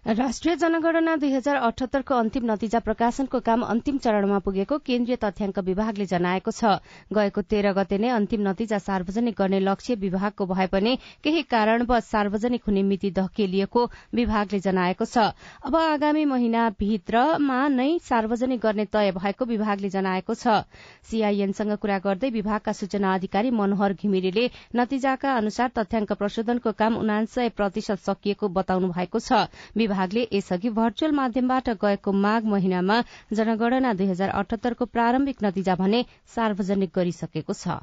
राष्ट्रिय 0.06 0.54
जनगणना 0.56 1.14
दुई 1.18 1.30
हजार 1.32 1.56
अठहत्तरको 1.66 2.14
अन्तिम 2.14 2.44
नतिजा 2.50 2.78
प्रकाशनको 2.78 3.38
काम 3.42 3.62
अन्तिम 3.64 3.96
चरणमा 3.98 4.38
पुगेको 4.38 4.76
केन्द्रीय 4.78 5.16
तथ्याङ्क 5.18 5.58
विभागले 5.66 6.04
जनाएको 6.06 6.50
छ। 6.50 6.78
गएको 7.10 7.42
तेह्र 7.42 7.72
गते 7.74 7.98
नै 7.98 8.08
अन्तिम 8.14 8.46
नतिजा 8.46 8.78
सार्वजनिक 8.78 9.34
गर्ने 9.34 9.58
लक्ष्य 9.60 9.94
विभागको 9.98 10.46
भए 10.46 10.66
पनि 10.70 10.92
केही 11.26 11.42
कारणवश 11.50 12.04
सार्वजनिक 12.06 12.62
हुने 12.66 12.82
मिति 12.82 13.10
धकेलिएको 13.18 13.82
विभागले 14.14 14.60
जनाएको 14.60 15.04
छ। 15.06 15.34
अब 15.66 15.74
आगामी 15.74 16.24
महिनाभित्रमा 16.24 17.58
नै 17.68 17.88
सार्वजनिक 18.06 18.60
गर्ने 18.62 18.84
तय 18.86 19.10
भएको 19.10 19.44
विभागले 19.44 19.90
जनाएको 19.90 20.34
छ। 20.36 20.62
सीआईएनसँग 21.02 21.74
कुरा 21.82 21.98
गर्दै 22.06 22.30
विभागका 22.30 22.72
सूचना 22.74 23.14
अधिकारी 23.14 23.50
मनोहर 23.58 23.98
घिमिरेले 23.98 24.46
नतिजाका 24.76 25.34
अनुसार 25.34 25.74
तथ्याङ्क 25.74 26.12
प्रशोधनको 26.14 26.72
काम 26.78 26.96
उनासय 26.96 27.48
प्रतिशत 27.58 28.06
सकिएको 28.06 28.54
बताउनु 28.54 28.94
भएको 28.94 29.18
छ 29.18 29.44
विभागले 29.96 30.26
यसअघि 30.32 30.68
भर्चुअल 30.76 31.12
माध्यमबाट 31.16 31.68
गएको 31.82 32.12
माघ 32.12 32.42
महिनामा 32.44 33.00
जनगणना 33.32 33.92
दुई 33.92 34.06
हजार 34.06 34.28
अठहत्तरको 34.28 34.84
प्रारम्भिक 34.92 35.36
नतिजा 35.44 35.74
भने 35.74 36.04
सार्वजनिक 36.34 36.90
गरिसकेको 36.96 37.52
छ। 37.52 37.80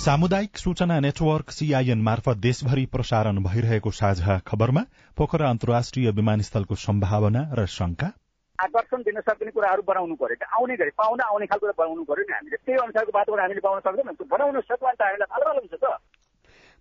सामुदायिक 0.00 0.58
सूचना 0.58 0.98
नेटवर्क 1.00 1.50
सीआईएन 1.50 2.02
मार्फत 2.02 2.36
देशभरि 2.46 2.86
प्रसारण 2.86 3.42
भइरहेको 3.42 3.90
साझा 3.90 4.38
खबरमा 4.46 4.84
पोखरा 5.16 5.50
अन्तर्राष्ट्रिय 5.50 6.10
विमानस्थलको 6.12 6.74
सम्भावना 6.86 7.42
र 7.52 7.66
शंका 7.68 8.08
आकर्षण 8.64 9.02
दिन 9.08 9.20
सक्ने 9.28 9.50
कुराहरू 9.56 9.82
बनाउनु 9.90 10.14
पर्यो 10.22 10.46
आउने 10.56 10.76
घरि 10.76 10.90
पाहुना 11.00 11.24
आउने 11.32 11.46
खालको 11.50 11.72
बनाउनु 11.82 12.04
पर्यो 12.10 12.24
नि 12.28 12.32
हामीले। 12.34 12.56
त्यही 12.56 12.78
अनुसारको 12.84 13.12
वातावरण 13.18 13.42
हामीले 13.42 13.60
पाउन 13.66 13.80
सक्दैनौँ। 13.80 14.14
बनाउन 14.30 14.60
सक्यो 14.60 14.86
भने 14.86 14.96
त 14.96 15.02
हामीलाई 15.02 15.28
थाहा 15.32 15.52
हुन्छ 15.58 15.74
त। 15.74 15.98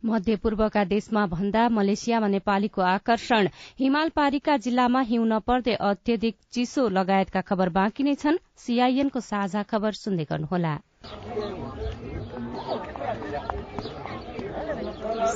मध्यपूर्वका 0.03 0.83
देशमा 0.85 1.25
भन्दा 1.27 1.63
मलेसियामा 1.69 2.27
नेपालीको 2.27 2.81
आकर्षण। 2.81 3.47
हिमाल 3.79 4.09
पारीका 4.15 4.55
जिल्लामा 4.65 5.01
हिउँ 5.09 5.25
नपर्दै 5.27 5.75
अत्यधिक 5.81 6.35
चिसो 6.53 6.87
लगायतका 6.89 7.41
खबर 7.49 7.69
बाँकी 7.77 8.03
नै 8.03 8.15
छन्। 8.15 8.37
सीआईएनको 8.57 9.19
साझा 9.19 9.63
खबर 9.71 9.91
सुन्दै 9.99 10.25
गर्नुहोला। 10.31 10.73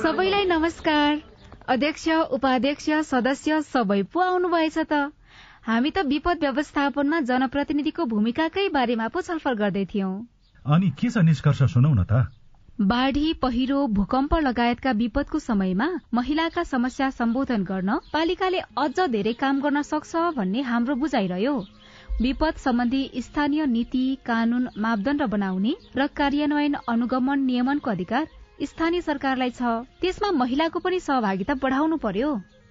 सबैलाई 0.00 0.44
नमस्कार। 0.46 1.20
अध्यक्ष 1.68 2.08
उपाध्यक्ष 2.32 2.88
सदस्य 3.10 3.60
सबै 3.68 4.02
पो 4.12 4.20
आउनुभएछ 4.20 4.78
त। 4.78 5.12
हामी 5.64 5.90
त 5.90 5.98
विपद 6.06 6.42
व्यवस्थापनमा 6.44 7.18
जनप्रतिनिधिको 7.28 8.04
भूमिकाकै 8.06 8.64
बारेमा 8.72 9.06
पो 9.12 9.20
छलफल 9.28 9.54
गर्दै 9.60 9.84
थियौं। 9.92 10.10
अनि 10.64 10.90
के 11.00 11.08
छ 11.10 11.22
निष्कर्ष 11.28 11.62
सुनौ 11.74 11.92
न 11.92 12.04
त? 12.04 12.28
बाढ़ी 12.90 13.32
पहिरो 13.42 13.86
भूकम्प 13.96 14.34
लगायतका 14.44 14.92
विपदको 15.00 15.38
समयमा 15.38 15.88
महिलाका 16.14 16.64
समस्या 16.72 17.08
सम्बोधन 17.16 17.64
गर्न 17.64 17.96
पालिकाले 18.12 18.60
अझ 18.84 19.08
धेरै 19.16 19.32
काम 19.40 19.60
गर्न 19.64 19.82
सक्छ 19.88 20.28
भन्ने 20.36 20.68
हाम्रो 20.68 20.94
बुझाइरह्यो। 21.00 21.56
विपद 22.20 22.64
सम्बन्धी 22.64 23.02
स्थानीय 23.24 23.66
नीति 23.72 24.06
कानून 24.26 24.68
मापदण्ड 24.78 25.22
बनाउने 25.32 25.76
र 25.96 26.06
कार्यान्वयन 26.20 26.74
अनुगमन 26.88 27.46
नियमनको 27.50 27.90
अधिकार 27.90 28.26
स्थानीय 28.68 29.00
सरकारलाई 29.08 29.50
छ। 29.50 29.78
त्यसमा 30.00 30.30
महिलाको 30.42 30.78
पनि 30.80 31.00
सहभागिता 31.00 31.54
बढाउनु 31.64 31.96
पर्यो। 32.04 32.40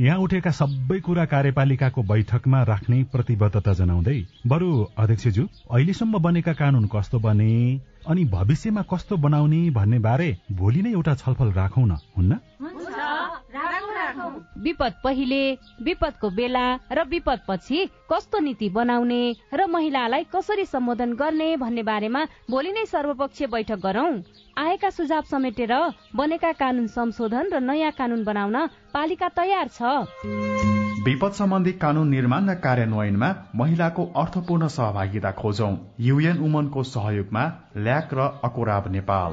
यहाँ 0.00 0.18
उठेका 0.18 0.50
सबै 0.56 0.98
कुरा 1.06 1.24
कार्यपालिकाको 1.28 2.02
बैठकमा 2.10 2.62
राख्ने 2.64 3.02
प्रतिबद्धता 3.12 3.72
जनाउँदै 3.80 4.16
बरु 4.48 4.68
अध्यक्षज्यू 4.96 5.44
अहिलेसम्म 5.70 6.18
बनेका 6.26 6.52
कानून 6.56 6.86
कस्तो 6.88 7.18
बने? 7.20 7.52
अनि 8.08 8.24
भविष्यमा 8.32 8.82
कस्तो 8.92 9.16
बनाउने 9.20 9.60
भन्ने 9.76 9.98
बारे 10.00 10.30
भोलि 10.56 10.82
नै 10.82 10.92
एउटा 10.92 11.14
छलफल 11.20 11.52
राखौँ 11.52 11.86
न 11.86 12.00
हुन्न? 12.16 12.40
विपद 14.64 14.94
पहिले 15.04 15.42
विपदको 15.84 16.30
बेला 16.30 16.64
र 16.92 17.04
विपद 17.08 17.40
पछि 17.48 17.84
कस्तो 18.10 18.38
नीति 18.40 18.68
बनाउने 18.70 19.22
र 19.54 19.66
महिलालाई 19.68 20.24
कसरी 20.34 20.64
सम्बोधन 20.64 21.12
गर्ने 21.20 21.56
भन्ने 21.56 21.82
बारेमा 21.82 22.24
भोलि 22.50 22.72
नै 22.72 22.84
सर्वपक्षीय 22.86 23.46
बैठक 23.46 23.80
गरौं। 23.84 24.12
आएका 24.60 24.88
सुझाव 24.90 25.22
समेटेर 25.30 25.72
बनेका 26.16 26.52
कानून 26.52 26.86
संशोधन 26.86 27.48
र 27.52 27.58
नयाँ 27.60 27.92
कानून 27.96 28.24
बनाउन 28.24 28.56
पालिका 28.92 29.28
तयार 29.32 29.68
छ। 29.72 29.80
विपद 31.00 31.32
सम्बन्धी 31.32 31.72
कानून 31.80 32.08
निर्माण 32.10 32.50
र 32.50 32.54
कार्यान्वयनमा 32.60 33.30
महिलाको 33.56 34.04
अर्थपूर्ण 34.12 34.66
सहभागिता 34.68 35.30
खोजौं। 35.32 35.72
युएन 36.00 36.44
उमनको 36.44 36.82
सहयोगमा 36.84 37.44
ल्याक 37.78 38.12
र 38.12 38.20
अकोराब 38.44 38.92
नेपाल। 38.92 39.32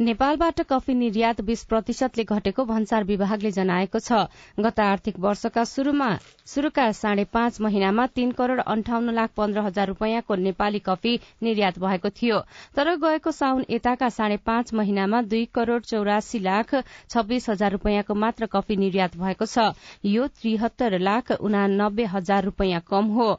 नेपालबाट 0.00 0.60
कफी 0.68 0.94
निर्यात 0.94 1.40
बीस 1.40 1.62
प्रतिशतले 1.64 2.22
घटेको 2.26 2.64
भन्सार 2.66 3.04
विभागले 3.04 3.50
जनाएको 3.52 3.98
छ। 3.98 4.26
गत 4.58 4.80
आर्थिक 4.80 5.18
वर्षका 5.20 5.64
शुरूका 5.64 6.90
साढे 6.92 7.24
पाँच 7.30 7.60
महिनामा 7.60 8.06
तीन 8.14 8.32
करोड़ 8.32 8.60
अन्ठाउन्न 8.60 9.14
लाख 9.14 9.30
पन्ध्र 9.36 9.60
हजार 9.60 9.86
रूपियाँको 9.88 10.34
नेपाली 10.40 10.78
कफी 10.88 11.14
निर्यात 11.42 11.78
भएको 11.78 12.10
थियो। 12.10 12.40
तर 12.74 12.94
गएको 12.98 13.30
साउन 13.32 13.64
यताका 13.70 14.08
साढे 14.10 14.36
पाँच 14.44 14.74
महिनामा 14.74 15.22
दुई 15.30 15.44
करोड़ 15.54 15.80
चौरासी 15.84 16.38
लाख 16.40 16.74
छब्बीस 17.08 17.48
हजार 17.50 17.72
रूपियाँको 17.72 18.14
मात्र 18.16 18.46
कफी 18.50 18.76
निर्यात 18.76 19.16
भएको 19.16 19.46
छ। 19.46 19.70
यो 20.10 20.26
त्रिहत्तर 20.34 20.98
लाख 21.00 21.32
उनानब्बे 21.40 22.04
हजार 22.18 22.44
रूपियाँ 22.44 22.82
कम 22.90 23.14
हो। 23.14 23.32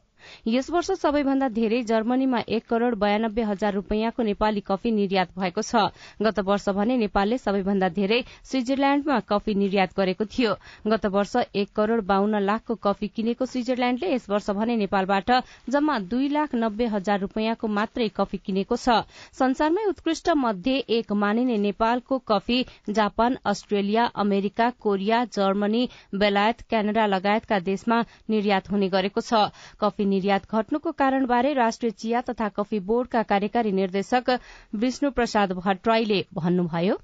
यस 0.48 0.70
वर्ष 0.70 0.92
सबैभन्दा 1.00 1.48
धेरै 1.52 1.82
जर्मनीमा 1.86 2.40
एक 2.50 2.66
करोड़ 2.68 2.94
बयानब्बे 2.96 3.44
हजार 3.44 3.74
रूपियाँको 3.74 4.24
नेपाली 4.24 4.62
कफी 4.68 4.92
निर्यात 4.92 5.30
भएको 5.40 5.62
छ। 5.62 5.90
गत 6.22 6.40
वर्ष 6.42 6.70
भने 6.72 6.98
नेपालले 6.98 7.38
सबैभन्दा 7.38 7.90
धेरै 7.92 8.22
स्विजरल्याण्डमा 8.44 9.20
कफी 9.30 9.54
निर्यात 9.56 9.96
गरेको 9.98 10.26
थियो। 10.28 10.54
गत 10.88 11.06
वर्ष 11.08 11.36
एक 11.56 11.70
करोड़ 11.76 12.02
बाहन्न 12.04 12.40
लाखको 12.42 12.76
कफी 12.84 13.08
किनेको 13.10 13.46
स्विजरल्याण्डले 13.46 14.14
यस 14.14 14.30
वर्ष 14.30 14.50
भने 14.52 14.76
नेपालबाट 14.78 15.32
जम्मा 15.70 16.00
दुई 16.08 16.30
लाख 16.30 16.56
नब्बे 16.56 16.86
हजार 16.90 17.20
रूपियाँको 17.20 17.68
मात्रै 17.70 18.10
कफी 18.16 18.38
किनेको 18.40 18.76
छ। 18.78 19.02
संसारमै 19.34 19.86
उत्कृष्ट 19.86 20.30
मध्ये 20.38 20.78
एक 20.98 21.12
मानिने 21.16 21.58
नेपालको 21.60 22.18
coffee 22.28 22.60
Japan 22.92 23.38
Australia 23.46 24.06
America 24.18 24.70
Korea 24.80 25.24
Germany 25.34 25.88
बेलायत 26.16 26.62
क्यानाडा 26.70 27.06
लगायतका 27.08 27.60
देशमा 27.62 28.02
निर्यात 28.30 28.70
हुने 28.72 28.90
गरेको 28.90 29.22
छ। 29.22 29.50
कफी 29.80 30.06
निर्यात 30.16 30.52
घट्नुको 30.52 30.92
कारणबारे 31.00 31.54
राष्ट्रिय 31.54 31.92
चिया 32.04 32.22
तथा 32.30 32.50
कफी 32.60 32.80
बोर्डका 32.92 33.24
कार्यकारी 33.34 33.72
निर्देशक 33.82 34.38
विष्णु 34.86 35.12
प्रसाद 35.12 35.60
भट्टराईले 35.64 36.24
भन्नुभयो। 36.36 36.96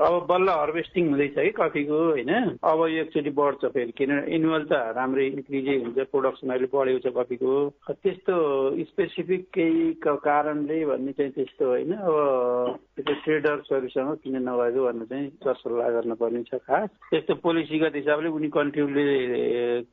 अब 0.00 0.26
बल्ल 0.28 0.48
हार्भेस्टिङ 0.48 1.08
हुँदैछ 1.08 1.34
कि 1.34 1.50
कफीको 1.52 1.96
होइन? 2.04 2.32
अब 2.64 2.80
एकचोटि 2.88 3.30
बढ्छ 3.30 3.64
फेरि 3.76 3.92
किनभने 3.92 4.34
एनुअल 4.34 4.64
त 4.64 4.72
राम्रै 4.96 5.26
इन्क्रिजै 5.26 5.76
हुन्छ 5.84 5.98
प्रोडक्सन 6.08 6.48
अहिले 6.48 6.68
बढेको 6.72 6.98
छ 7.04 7.12
कफीको। 7.12 7.52
त्यस्तो 7.92 8.34
स्पेसिफिक 8.88 9.42
केही 9.52 9.92
कारणले 10.00 10.84
भन्ने 10.86 11.12
चाहिँ 11.12 11.32
त्यस्तो 11.32 11.64
होइन। 11.68 11.92
अब 11.92 12.16
त्यो 12.96 13.14
ट्रेडर्सहरूसँग 13.24 14.16
किन 14.24 14.36
नभएको 14.48 14.80
भन्ने 14.84 15.04
चाहिँ 15.12 15.28
सरसल्लाह 15.44 15.88
गर्नुपर्ने 15.92 16.42
छ 16.48 16.54
खास। 16.64 16.88
त्यस्तो 17.10 17.34
पोलिसीगत 17.44 17.92
हिसाबले 17.96 18.28
उनी 18.32 18.48
कन्ट्रीले 18.48 19.06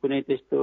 कुनै 0.00 0.20
त्यस्तो 0.28 0.60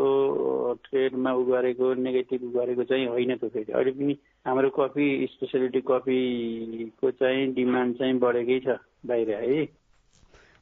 ट्रेडमा 0.89 1.31
उ 1.33 1.43
गरेको 1.45 1.93
नेगेटिभ 1.93 2.41
गरेको 2.57 2.83
चाहिँ 2.89 3.05
होइन 3.05 3.35
त 3.37 3.53
फेरि। 3.53 3.71
अहिले 3.71 3.91
पनि 3.91 4.13
हाम्रो 4.47 4.69
कफी 4.69 5.05
स्पेसलिटी 5.27 5.79
कफीको 5.87 7.09
चाहिँ 7.13 7.47
डिमान्ड 7.53 7.97
चाहिँ 7.97 8.13
बढेकै 8.19 8.59
छ 8.59 8.75
बाहिर 9.05 9.31
है। 9.31 9.65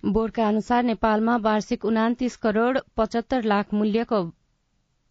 बोर्डका 0.04 0.48
अनुसार 0.48 0.84
नेपालमा 0.84 1.36
वार्षिक 1.44 1.86
उनातिस 1.86 2.38
करोड़ 2.46 2.78
पचहत्तर 2.98 3.44
लाख 3.44 3.74
मूल्यको 3.74 4.22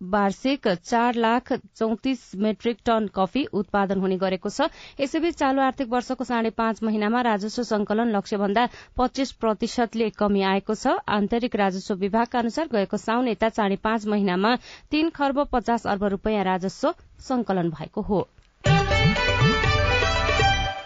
वार्षिक 0.01 0.69
चार 0.85 1.15
लाख 1.17 1.53
चौतिस 1.53 2.25
मेट्रिक 2.37 2.79
टन 2.87 3.09
कफी 3.15 3.45
उत्पादन 3.55 4.01
हुने 4.01 4.17
गरेको 4.19 4.51
छ। 4.51 4.69
यसैबीच 5.01 5.35
चालू 5.37 5.63
आर्थिक 5.63 5.89
वर्षको 5.89 6.25
साढे 6.25 6.51
पाँच 6.59 6.83
महिनामा 6.83 7.21
राजस्व 7.23 7.63
संकलन 7.71 8.15
लक्ष्य 8.17 8.37
भन्दा 8.39 8.69
पच्चीस 8.99 9.33
प्रतिशतले 9.45 10.11
कमी 10.19 10.43
आएको 10.51 10.75
छ। 10.75 10.99
आन्तरिक 11.15 11.57
राजस्व 11.57 11.95
विभागका 12.03 12.39
अनुसार 12.39 12.69
गएको 12.73 12.97
साउन 12.99 13.29
यता 13.29 13.49
साढे 13.55 13.77
पाँच 13.87 14.07
महिनामा 14.07 14.57
तीन 14.91 15.11
खर्ब 15.17 15.45
पचास 15.53 15.87
अर्ब 15.87 16.05
रूपियाँ 16.17 16.45
राजस्व 16.45 16.95
संकलन 17.25 17.71
भएको 17.71 18.11
हो। 18.11 18.27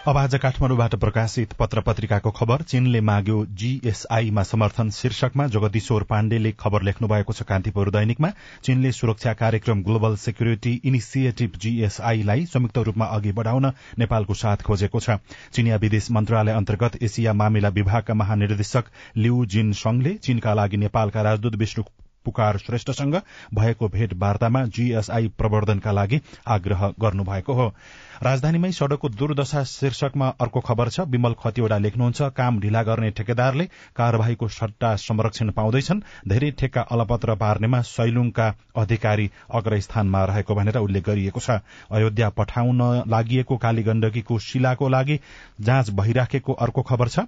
अब 0.09 0.17
आज 0.17 0.35
काठमाडौँबाट 0.35 0.95
प्रकाशित 0.95 1.51
पत्र 1.53 1.81
पत्रिकाको 1.81 2.29
खबर। 2.31 2.61
चीनले 2.61 3.01
माग्यो 3.01 3.45
जीएसआईमा 3.53 4.43
समर्थन 4.43 4.89
शीर्षकमा 4.91 5.45
जगदीश्वर 5.47 6.03
पाण्डेले 6.03 6.51
खबर 6.59 6.81
लेख्नु 6.83 7.07
भएको 7.07 7.33
छ 7.33 7.43
कान्तिपुर 7.43 7.89
दैनिकमा। 7.91 8.31
चीनले 8.63 8.91
सुरक्षा 8.91 9.33
कार्यक्रम 9.35 9.83
ग्लोबल 9.83 10.15
सेक्युरिटी 10.15 10.73
इनिसिएटिभ 10.83 11.59
जीएसआईलाई 11.61 12.45
संयुक्त 12.47 12.77
रूपमा 12.89 13.05
अघि 13.05 13.31
बढ़ाउन 13.31 13.71
नेपालको 13.99 14.33
साथ 14.33 14.65
खोजेको 14.65 14.99
छ। 14.99 15.19
चीनिया 15.53 15.75
विदेश 15.77 16.09
मन्त्रालय 16.11 16.53
अन्तर्गत 16.53 16.97
एसिया 17.03 17.33
मामिला 17.35 17.69
विभागका 17.69 18.13
महानिर्देशक 18.15 18.91
लिउ 19.17 19.45
जिन 19.45 19.71
संघले 19.77 20.17
चीनका 20.17 20.53
लागि 20.53 20.77
नेपालका 20.89 21.21
राजदूत 21.21 21.55
विष्णु 21.55 21.85
पुकार 22.25 22.57
श्रेष्ठसँग 22.57 23.15
भएको 23.55 23.87
भेटवार्तामा 23.89 24.65
जीएसआई 24.75 25.27
प्रवर्धनका 25.37 25.91
लागि 25.91 26.19
आग्रह 26.47 26.87
गर्नुभएको 26.99 27.53
हो। 27.53 27.73
राजधानीमै 28.21 28.71
सड़कको 28.71 29.09
दुर्दशा 29.09 29.61
शीर्षकमा 29.63 30.27
अर्को 30.41 30.59
खबर 30.59 30.89
छ। 30.89 31.03
विमल 31.07 31.35
खतिवड़ा 31.39 31.77
लेख्नुहुन्छ 31.77 32.27
काम 32.35 32.59
ढिला 32.59 32.81
गर्ने 32.83 33.11
ठेकेदारले 33.11 33.65
कार्यवाहीको 33.95 34.47
सट्टा 34.49 34.89
संरक्षण 34.97 35.51
पाउँदैछन्। 35.55 36.03
धेरै 36.27 36.51
ठेक्का 36.59 36.81
अलपत्र 36.91 37.35
पार्नेमा 37.39 37.81
सैलुङका 37.87 38.47
अधिकारी 38.77 39.29
अग्रस्थानमा 39.53 40.25
रहेको 40.25 40.55
भनेर 40.55 40.77
उल्लेख 40.79 41.03
गरिएको 41.05 41.39
छ। 41.39 41.63
अयोध्या 41.91 42.29
पठाउन 42.35 42.81
लागि 43.07 43.43
कालीगण्डकीको 43.57 44.39
शिलाको 44.41 44.89
लागि 44.89 45.19
जाँच 45.61 45.89
भइराखेको 45.95 46.53
अर्को 46.59 46.81
खबर 46.83 47.07
छ। 47.09 47.19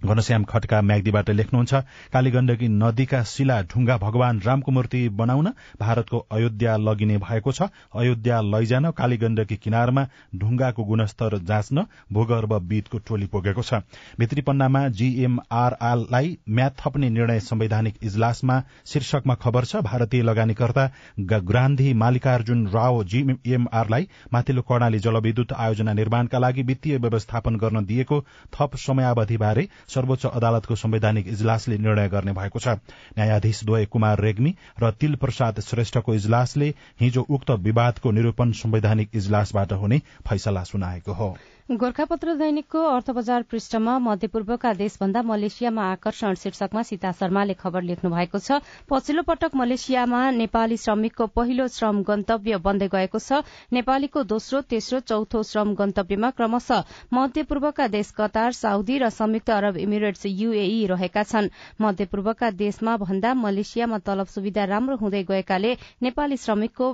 घनश्याम 0.00 0.42
खटका 0.44 0.80
म्याग्दीबाट 0.80 1.30
लेख्नुहुन्छ 1.30 1.74
कालीगण्डकी 2.12 2.66
नदीका 2.70 3.22
शिला 3.26 3.60
ढुङ्गा 3.70 3.96
भगवान 3.98 4.40
रामको 4.40 4.72
मूर्ति 4.72 5.08
बनाउन 5.18 5.46
भारतको 5.80 6.18
अयोध्या 6.30 6.76
लगिने 6.78 7.16
भएको 7.18 7.52
छ। 7.52 7.62
अयोध्या 7.94 8.40
लैजान 8.40 8.90
कालीगण्डकी 8.94 9.56
किनारमा 9.56 10.06
ढुङ्गाको 10.36 10.84
गुणस्तर 10.84 11.38
जाँच्न 11.48 11.84
भूगर्भविदको 12.12 12.98
टोली 13.08 13.26
पुगेको 13.26 13.62
छ। 13.62 13.82
भित्री 14.18 14.42
पन्नामा 14.42 14.86
जीएमआरआरलाई 15.00 16.36
म्याथ 16.48 16.78
थप्ने 16.78 17.10
निर्णय 17.10 17.40
संवैधानिक 17.40 17.98
इजलासमा 18.02 18.60
शीर्षकमा 18.86 19.34
खबर 19.42 19.64
छ। 19.64 19.82
भारतीय 19.82 20.22
लगानीकर्ता 20.22 20.86
ग्रान्धी 21.50 21.92
मालिकार्जुन 21.94 22.66
राव 22.68 23.02
जीएमआरलाई 23.06 24.08
माथिल्लो 24.32 24.62
कर्णाली 24.62 24.98
जलविद्युत 25.00 25.52
आयोजना 25.58 25.92
निर्माणका 25.94 26.38
लागि 26.38 26.62
वित्तीय 26.70 26.96
व्यवस्थापन 26.98 27.56
गर्न 27.58 27.84
दिएको 27.84 28.20
थप 28.54 28.76
समयावधिबारे 28.86 29.68
सर्वोच्च 29.88 30.26
अदालतको 30.26 30.74
संवैधानिक 30.76 31.28
इजलासले 31.28 31.78
निर्णय 31.78 32.08
गर्ने 32.08 32.32
भएको 32.32 32.58
छ। 32.58 32.68
न्यायाधीश 33.16 33.64
द्वय 33.64 33.86
कुमार 33.86 34.20
रेग्मी 34.20 34.54
र 34.82 34.90
तिल 34.90 35.14
प्रसाद 35.16 35.60
श्रेष्ठको 35.60 36.14
इजलासले 36.14 36.74
हिजो 37.00 37.26
उक्त 37.30 37.50
विवादको 37.50 38.10
निरूपण 38.10 38.52
संवैधानिक 38.52 39.10
इजलासबाट 39.14 39.72
हुने 39.72 39.98
फैसला 40.28 40.62
सुनाएको 40.64 41.12
हो। 41.12 41.36
गोर्खापत्र 41.68 42.34
दैनिकको 42.34 42.82
अर्थ 42.88 43.10
बजार 43.16 43.42
पृष्ठमा 43.44 43.98
मध्यपूर्वका 44.00 44.72
देशभन्दा 44.74 45.22
मलेसियामा 45.22 45.82
आकर्षण 45.92 46.34
शीर्षकमा 46.42 46.82
सीता 46.82 47.10
शर्माले 47.18 47.54
खबर 47.54 47.82
लेख्नु 47.88 48.10
भएको 48.10 48.38
छ 48.38 48.60
पछिल्लो 48.88 49.22
पटक 49.28 49.54
मलेसियामा 49.60 50.20
नेपाली 50.36 50.76
श्रमिकको 50.80 51.26
पहिलो 51.36 51.66
श्रम 51.74 52.00
गन्तव्य 52.08 52.56
बन्दै 52.64 52.88
गएको 52.94 53.18
छ। 53.18 53.42
नेपालीको 53.72 54.22
दोस्रो 54.24 54.60
तेस्रो 54.72 55.00
चौथो 55.12 55.42
श्रम 55.50 55.74
गन्तव्यमा 55.80 56.30
क्रमशः 56.38 56.84
मध्यपूर्वका 57.12 57.88
देश 57.96 58.12
कतार 58.16 58.52
साउदी 58.60 58.96
र 58.98 59.10
संयुक्त 59.18 59.50
अरब 59.50 59.76
इमिरेट्स 59.84 60.24
यूएई 60.26 60.86
रहेका 60.92 61.22
छन्। 61.24 61.50
मध्यपूर्वका 61.80 62.50
देशमा 62.64 62.96
भन्दा 63.04 63.34
मलेसियामा 63.44 63.98
तलब 64.08 64.32
सुविधा 64.36 64.64
राम्रो 64.72 64.96
हुँदै 65.04 65.22
गएकाले 65.32 65.76
नेपाली 66.02 66.36
श्रमिकको 66.46 66.92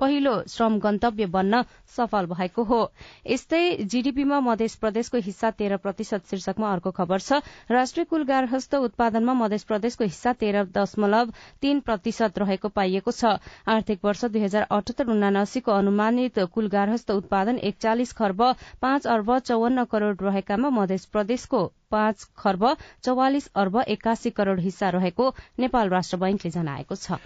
पहिलो 0.00 0.32
श्रम 0.48 0.78
गन्तव्य 0.80 1.26
बन्न 1.28 1.62
सफल 1.96 2.26
भएको 2.26 2.62
हो। 2.64 2.78
यस्तै 3.26 3.62
जीडीपीमा 3.84 4.40
मध्य 4.40 4.66
प्रदेशको 4.80 5.18
हिस्सा 5.26 5.50
तेह्र 5.52 5.76
प्रतिशत 5.78 6.26
शीर्षकमा 6.30 6.72
अर्को 6.72 6.90
खबर 6.90 7.20
छ 7.20 7.38
राष्ट्रिय 7.70 8.04
कुल 8.04 8.24
गार्हस्थ 8.26 8.74
उत्पादनमा 8.76 9.34
मध्य 9.34 9.58
प्रदेशको 9.68 10.04
हिस्सा 10.04 10.32
तेह्र 10.40 10.64
दशमलव 10.74 11.32
तीन 11.62 11.80
प्रतिशत 11.80 12.38
रहेको 12.38 12.68
पाइएको 12.70 13.12
छ। 13.12 13.38
आर्थिक 13.68 14.04
वर्ष 14.04 14.24
दुई 14.26 14.42
हजार 14.42 14.66
अठहत्तर 14.70 15.14
उनासीको 15.14 15.72
अनुमानित 15.74 16.38
कुल 16.54 16.68
गार्हस्थ 16.70 17.10
उत्पादन 17.12 17.58
एकचालिस 17.70 18.12
खर्ब 18.14 18.44
पाँच 18.82 19.06
अर्ब 19.06 19.38
चौवन्न 19.46 19.84
करोड़ 19.86 20.14
रहेकामा 20.20 20.70
मध्य 20.80 20.98
प्रदेशको 21.12 21.64
पाँच 21.90 22.28
खर्ब 22.38 22.76
चौवालिस 23.04 23.50
अर्ब 23.56 23.82
एक्कासी 23.88 24.30
करोड़ 24.36 24.60
हिस्सा 24.60 24.88
रहेको 24.90 25.34
नेपाल 25.58 25.88
राष्ट्र 25.90 26.16
बैंकले 26.18 26.50
जनाएको 26.50 26.94
छ। 26.96 27.20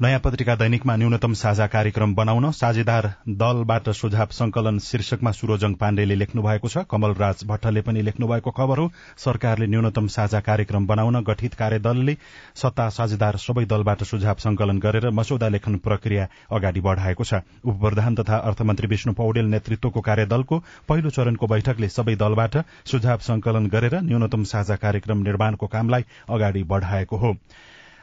नयाँ 0.00 0.18
पत्रिका 0.24 0.54
दैनिकमा 0.56 0.94
न्यूनतम 0.96 1.32
साझा 1.36 1.66
कार्यक्रम 1.66 2.14
बनाउन 2.14 2.50
साझेदार 2.50 3.06
दलबाट 3.30 3.88
सुझाव 3.90 4.28
संकलन 4.32 4.78
शीर्षकमा 4.80 5.30
सुरोजङ 5.30 5.72
पाण्डेले 5.76 6.14
लेख्नु 6.14 6.42
भएको 6.42 6.68
छ। 6.68 6.84
कमलराज 6.88 7.42
भट्टले 7.44 7.80
पनि 7.84 8.02
लेख्नु 8.02 8.26
भएको 8.26 8.50
खबर 8.50 8.78
हो 8.78 8.86
सरकारले 9.20 9.66
न्यूनतम 9.66 10.06
साझा 10.08 10.40
कार्यक्रम 10.40 10.86
बनाउन 10.86 11.20
गठित 11.22 11.54
कार्यदलले 11.54 12.16
सत्ता 12.56 12.88
साझेदार 12.88 13.36
सबै 13.36 13.64
दलबाट 13.66 14.04
सुझाव 14.04 14.36
संकलन 14.40 14.78
गरेर 14.80 15.10
मसौदा 15.12 15.48
लेखन 15.50 15.76
प्रक्रिया 15.84 16.28
अगाडि 16.50 16.80
बढ़ाएको 16.80 17.24
छ। 17.24 17.42
उपप्रधान 17.64 18.14
तथा 18.16 18.36
अर्थमन्त्री 18.42 18.88
विष्णु 18.88 19.12
पौडेल 19.14 19.52
नेतृत्वको 19.52 20.00
कार्यदलको 20.00 20.62
पहिलो 20.88 21.10
चरणको 21.10 21.46
बैठकले 21.46 21.88
सबै 21.90 22.14
दलबाट 22.16 22.56
सुझाव 22.86 23.18
संकलन 23.28 23.68
गरेर 23.68 24.00
न्यूनतम 24.02 24.48
साझा 24.48 24.76
कार्यक्रम 24.78 25.28
निर्माणको 25.28 25.66
कामलाई 25.68 26.08
अगाडि 26.30 26.62
बढ़ाएको 26.72 27.16
हो। 27.18 27.34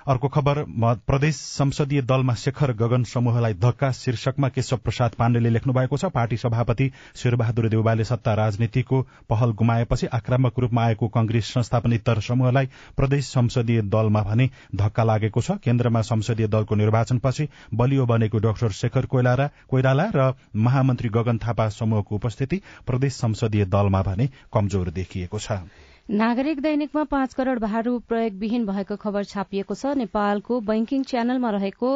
अर्को 0.08 0.28
खबर 0.28 0.64
प्रदेश 1.08 1.36
संसदीय 1.36 2.02
दलमा 2.02 2.34
शेखर 2.36 2.72
गगन 2.74 3.04
समूहलाई 3.04 3.54
धक्का 3.56 3.92
शीर्षकमा 3.92 4.50
केशव 4.50 4.78
प्रसाद 4.78 5.16
पाण्डेले 5.20 5.50
लेख्नु 5.50 5.74
भएको 5.74 5.98
छ। 5.98 6.06
पार्टी 6.16 6.38
सभापति 6.38 6.90
शेरबहादुर 7.16 7.68
देउबाले 7.70 8.04
सत्ता 8.06 8.34
राजनीतिको 8.34 9.02
पहल 9.30 9.52
गुमाएपछि 9.54 10.08
आक्रामक 10.10 10.60
रूपमा 10.60 10.84
आएको 10.84 11.08
कंग्रेस 11.10 11.52
संस्थापनित्तर 11.54 12.20
समूहलाई 12.22 12.70
प्रदेश 12.98 13.26
संसदीय 13.28 13.82
दलमा 13.90 14.22
भने 14.24 14.50
धक्का 14.76 15.04
लागेको 15.04 15.42
छ। 15.42 15.58
केन्द्रमा 15.60 16.02
संसदीय 16.04 16.48
दलको 16.48 16.76
निर्वाचनपछि 16.76 17.48
बलियो 17.74 18.06
बनेको 18.06 18.40
डाक्टर 18.40 18.72
शेखर 18.80 19.06
कोइराला 19.12 20.10
र 20.16 20.34
महामन्त्री 20.56 21.10
गगन 21.10 21.38
थापा 21.38 21.68
समूहको 21.74 22.16
उपस्थिति 22.16 22.62
प्रदेश 22.88 23.14
संसदीय 23.16 23.66
दलमा 23.68 24.02
भने 24.04 24.30
कमजोर 24.54 24.90
देखिएको 24.92 25.40
छ। 25.40 25.60
नागरिक 26.10 26.60
दैनिकमा 26.62 27.04
पाँच 27.04 27.34
करोड़ 27.34 27.58
भारू 27.60 27.98
प्रयोगविहीन 28.08 28.66
भएको 28.66 28.96
खबर 28.96 29.24
छापिएको 29.26 29.76
छ। 29.76 29.86
नेपालको 29.98 30.60
बैंकिङ 30.64 31.04
च्यानलमा 31.04 31.50
रहेको 31.52 31.90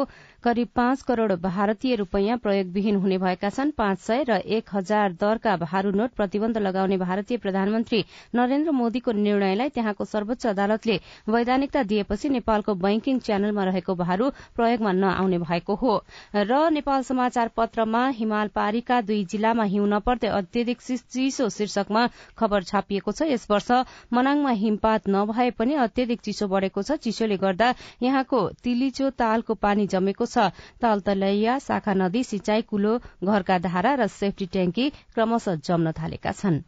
करिब 0.44 0.68
पाँच 0.76 1.02
करोड़ 1.02 1.32
भारतीय 1.34 1.94
रूपियाँ 1.96 2.36
प्रयोगविहीन 2.38 2.96
हुने 2.96 3.18
भएका 3.18 3.48
छन्। 3.50 3.70
पाँच 3.72 3.98
सय 3.98 4.24
र 4.28 4.36
एक 4.52 4.68
हजार 4.72 5.12
दरका 5.16 5.56
भारू 5.56 5.90
नोट 5.92 6.10
प्रतिबन्ध 6.12 6.58
लगाउने 6.58 6.96
भारतीय 6.98 7.36
प्रधानमन्त्री 7.38 8.04
नरेन्द्र 8.34 8.70
मोदीको 8.72 9.12
निर्णयलाई 9.14 9.68
त्यहाँको 9.70 10.04
सर्वोच्च 10.04 10.46
अदालतले 10.46 11.00
वैधानिकता 11.28 11.82
दिएपछि 11.82 12.28
नेपालको 12.28 12.74
बैंकिङ 12.84 13.18
च्यानलमा 13.20 13.64
रहेको 13.64 13.94
भारू 13.96 14.30
प्रयोगमा 14.56 14.92
नआउने 14.92 15.38
भएको 15.38 15.74
हो। 15.74 15.96
र 16.36 16.68
नेपाल 16.70 17.02
समाचार 17.02 17.48
पत्रमा 17.56 18.06
हिमाल 18.10 18.48
पारीका 18.52 19.00
दुई 19.00 19.24
जिल्लामा 19.32 19.64
हिउँ 19.72 19.88
नपर्दै 19.88 20.28
अत्यधिक 20.28 20.80
चिसो 20.82 21.48
शीर्षकमा 21.48 22.06
खबर 22.36 22.62
छापिएको 22.64 23.12
छ। 23.12 23.32
यस 23.32 23.48
वर्ष 23.50 23.70
मनाङमा 24.12 24.50
हिमपात 24.50 25.08
नभए 25.08 25.50
पनि 25.50 25.74
अत्यधिक 25.84 26.20
चिसो 26.20 26.48
बढ़ेको 26.48 26.82
छ। 26.82 26.96
चिसोले 26.98 27.36
गर्दा 27.36 27.74
यहाँको 28.02 28.40
तिलिचो 28.62 29.10
तालको 29.10 29.54
पानी 29.54 29.86
जमेको 29.86 30.26
छ। 30.26 30.50
ताल 30.80 31.00
तलैया 31.00 31.58
शाखा 31.58 31.94
नदी 31.94 32.24
सिंचाई 32.24 32.62
कुलो 32.62 32.98
घरका 33.24 33.58
धारा 33.58 33.94
र 33.94 34.06
सेफ्टी 34.06 34.46
ट्याङ्की 34.46 34.88
क्रमशः 35.14 35.54
जम्न 35.64 35.92
थालेका 35.92 36.32
छन्। 36.32 36.62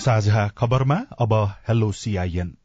साझा 0.00 0.48
खबरमा 0.58 0.98
अब 1.20 1.32
हेलो 1.68 1.92
सीआईएन। 1.92 2.56